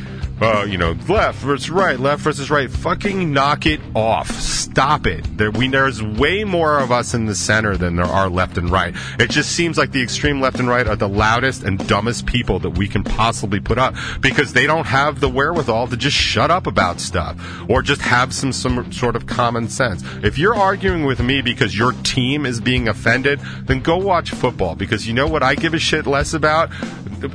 uh, 0.42 0.66
you 0.68 0.78
know, 0.78 0.96
left 1.08 1.40
versus 1.40 1.70
right, 1.70 2.00
left 2.00 2.22
versus 2.22 2.50
right. 2.50 2.70
Fucking 2.70 3.34
knock 3.34 3.66
it 3.66 3.82
off. 3.94 4.32
Stop 4.32 5.06
it. 5.06 5.26
There, 5.38 5.52
we, 5.52 5.68
there's 5.68 6.02
way 6.02 6.44
more 6.44 6.80
of 6.80 6.92
us 6.92 7.14
in 7.14 7.26
the 7.26 7.36
center 7.36 7.76
than 7.76 7.96
there 7.96 8.06
are 8.06 8.30
left 8.30 8.58
and 8.58 8.70
right. 8.70 8.96
It 9.20 9.30
just 9.30 9.52
seems 9.52 9.78
like 9.78 9.92
the 9.92 10.02
extreme 10.02 10.40
left 10.40 10.60
and 10.60 10.68
right 10.68 10.88
are 10.88 10.96
the 10.96 11.10
loudest 11.10 11.64
and 11.64 11.86
dumbest 11.88 12.26
people 12.26 12.60
that 12.60 12.72
we 12.72 12.88
can 12.88 13.04
possibly 13.04 13.60
put 13.60 13.78
up 13.78 13.96
because 14.22 14.54
they 14.54 14.66
don't 14.66 14.86
have 14.86 15.20
the 15.20 15.30
wherewithal 15.30 15.88
to 15.88 15.98
just 15.98 16.16
shut 16.16 16.52
up 16.52 16.68
about 16.68 17.00
stuff 17.00 17.38
or 17.70 17.82
just 17.82 18.02
have 18.02 18.34
some, 18.34 18.54
some 18.54 18.92
sort 18.92 19.16
of 19.16 19.26
common 19.28 19.68
sense. 19.68 20.04
If 20.24 20.38
you're 20.38 20.56
arguing 20.56 21.06
with 21.06 21.22
me 21.22 21.42
because 21.42 21.78
your 21.78 21.92
team 22.04 22.46
is 22.46 22.62
being 22.62 22.88
offended, 22.88 23.40
then 23.64 23.82
go 23.82 23.98
watch 23.98 24.32
football 24.32 24.76
because 24.76 25.08
you 25.08 25.14
know 25.14 25.28
what 25.28 25.44
I 25.44 25.56
give 25.56 25.74
a 25.74 25.80
shit 25.80 26.08
less 26.08 26.34
about? 26.34 26.70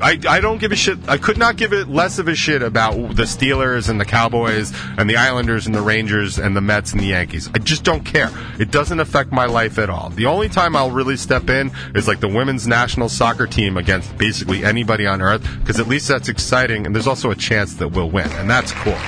I, 0.03 0.19
I 0.29 0.41
don't 0.41 0.59
give 0.59 0.73
a 0.73 0.77
shit. 0.77 0.99
I 1.09 1.19
could 1.19 1.39
not 1.39 1.57
give 1.57 1.73
it 1.73 1.89
less 1.89 2.19
of 2.19 2.29
a 2.29 2.35
shit 2.35 2.63
about 2.63 2.95
the 3.17 3.25
Steelers 3.25 3.89
and 3.89 4.01
the 4.01 4.05
Cowboys 4.05 4.73
and 4.99 5.09
the 5.09 5.17
Islanders 5.17 5.67
and 5.67 5.75
the 5.75 5.83
Rangers 5.83 6.39
and 6.39 6.57
the 6.57 6.61
Mets 6.61 6.93
and 6.93 7.01
the 7.01 7.07
Yankees. 7.07 7.49
I 7.55 7.59
just 7.59 7.85
don't 7.85 8.05
care. 8.05 8.31
It 8.59 8.71
doesn't 8.71 9.01
affect 9.01 9.33
my 9.33 9.47
life 9.47 9.79
at 9.79 9.91
all. 9.91 10.11
The 10.11 10.27
only 10.27 10.49
time 10.49 10.77
I'll 10.77 10.91
really 10.91 11.17
step 11.17 11.49
in 11.49 11.71
is 11.95 12.09
like 12.09 12.21
the 12.21 12.29
women's 12.29 12.67
national 12.67 13.09
soccer 13.09 13.47
team 13.47 13.77
against 13.77 14.17
basically 14.19 14.65
anybody 14.65 15.07
on 15.07 15.23
earth 15.23 15.47
because 15.61 15.81
at 15.81 15.89
least 15.89 16.09
that's 16.09 16.29
exciting 16.29 16.87
and 16.87 16.95
there's 16.95 17.07
also 17.07 17.31
a 17.31 17.37
chance 17.37 17.75
that 17.75 17.89
we'll 17.89 18.11
win 18.11 18.31
and 18.33 18.49
that's 18.49 18.73
cool. 18.73 18.99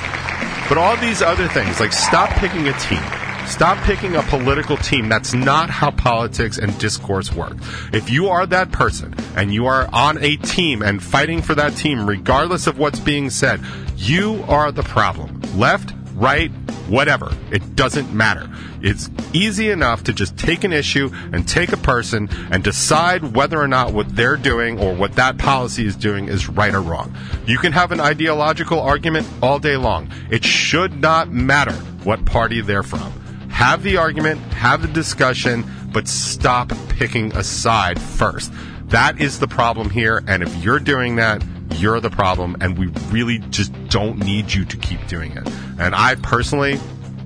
But 0.69 0.79
all 0.79 0.97
these 0.97 1.23
other 1.23 1.49
things, 1.49 1.81
like 1.81 1.93
stop 1.93 2.31
picking 2.31 2.67
a 2.69 2.79
team. 2.79 3.26
Stop 3.47 3.79
picking 3.85 4.17
a 4.17 4.23
political 4.25 4.77
team. 4.77 5.09
That's 5.09 5.33
not 5.33 5.71
how 5.71 5.93
politics 5.93 6.59
and 6.59 6.77
discourse 6.79 7.33
work. 7.33 7.57
If 7.93 8.11
you 8.11 8.29
are 8.29 8.45
that 8.45 8.73
person 8.73 9.15
and 9.37 9.55
you 9.55 9.67
are 9.67 9.89
on 9.93 10.19
a 10.23 10.37
team 10.37 10.83
and 10.83 11.03
fighting 11.03 11.41
for 11.41 11.55
that 11.55 11.77
team, 11.77 12.07
regardless 12.07 12.67
of 12.67 12.79
what's 12.79 12.99
being 12.99 13.31
said, 13.31 13.61
you 13.97 14.45
are 14.49 14.73
the 14.73 14.83
problem. 14.83 15.41
Left, 15.55 15.95
right, 16.15 16.51
whatever. 16.89 17.35
It 17.51 17.77
doesn't 17.77 18.13
matter. 18.13 18.51
It's 18.83 19.09
easy 19.33 19.71
enough 19.71 20.05
to 20.05 20.13
just 20.13 20.37
take 20.37 20.65
an 20.65 20.73
issue 20.73 21.11
and 21.33 21.49
take 21.49 21.73
a 21.73 21.79
person 21.79 22.29
and 22.51 22.63
decide 22.65 23.37
whether 23.37 23.59
or 23.59 23.69
not 23.69 23.95
what 23.95 24.15
they're 24.15 24.37
doing 24.37 24.81
or 24.81 24.93
what 24.93 25.13
that 25.15 25.39
policy 25.39 25.87
is 25.87 25.97
doing 25.97 26.29
is 26.29 26.49
right 26.49 26.75
or 26.75 26.83
wrong. 26.83 27.15
You 27.47 27.59
can 27.59 27.73
have 27.73 27.93
an 27.93 28.01
ideological 28.01 28.81
argument 28.81 29.27
all 29.41 29.61
day 29.61 29.77
long. 29.77 30.11
It 30.31 30.45
should 30.45 31.01
not 31.01 31.31
matter 31.31 31.75
what 32.05 32.25
party 32.25 32.61
they're 32.61 32.83
from 32.83 33.13
have 33.57 33.83
the 33.83 33.97
argument, 33.97 34.39
have 34.53 34.83
the 34.83 34.89
discussion, 34.89 35.65
but 35.91 36.07
stop 36.07 36.71
picking 36.91 37.35
a 37.35 37.43
side 37.43 37.99
first. 37.99 38.53
That 38.89 39.19
is 39.19 39.41
the 39.41 39.49
problem 39.49 39.89
here. 39.89 40.23
And 40.29 40.43
if 40.43 40.55
you're 40.57 40.79
doing 40.79 41.17
that, 41.17 41.43
you're 41.77 41.99
the 42.01 42.11
problem. 42.11 42.59
And 42.61 42.77
we 42.77 42.89
really 43.11 43.39
just 43.39 43.73
don't 43.89 44.19
need 44.19 44.53
you 44.53 44.67
to 44.67 44.77
keep 44.77 45.07
doing 45.07 45.33
it. 45.33 45.49
And 45.79 45.95
I 45.95 46.17
personally 46.17 46.79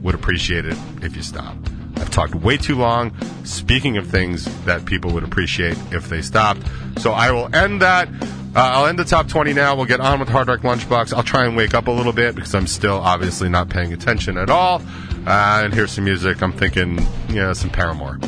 would 0.03 0.15
appreciate 0.15 0.67
it 0.67 0.77
if 1.03 1.17
you 1.17 1.23
stop. 1.23 1.57
I've 1.97 2.11
talked 2.11 2.37
way 2.37 2.57
too 2.57 2.77
long. 2.77 3.13
Speaking 3.45 3.97
of 3.97 4.07
things 4.07 4.45
that 4.67 4.85
people 4.85 5.11
would 5.11 5.25
appreciate 5.25 5.77
if 5.91 6.09
they 6.09 6.23
stopped. 6.23 6.63
So 6.99 7.11
I 7.11 7.33
will 7.33 7.53
end 7.53 7.83
that. 7.83 8.09
Uh, 8.55 8.61
I'll 8.61 8.87
end 8.87 9.01
the 9.01 9.05
top 9.05 9.27
20 9.27 9.53
now. 9.53 9.75
We'll 9.75 9.85
get 9.85 9.99
on 9.99 10.21
with 10.21 10.29
Hard 10.29 10.47
Rock 10.47 10.61
Lunchbox. 10.61 11.13
I'll 11.13 11.25
try 11.25 11.45
and 11.45 11.57
wake 11.57 11.75
up 11.75 11.89
a 11.89 11.91
little 11.91 12.13
bit 12.13 12.37
because 12.37 12.55
I'm 12.55 12.69
still 12.69 12.99
obviously 12.99 13.49
not 13.49 13.69
paying 13.69 13.93
attention 13.93 14.39
at 14.39 14.49
all. 14.49 14.81
Uh, 15.27 15.63
and 15.65 15.75
here's 15.75 15.93
some 15.93 16.05
music. 16.05 16.43
I'm 16.43 16.53
thinking, 16.53 16.99
yeah, 17.29 17.53
some 17.53 17.71
Paramore. 17.71 18.19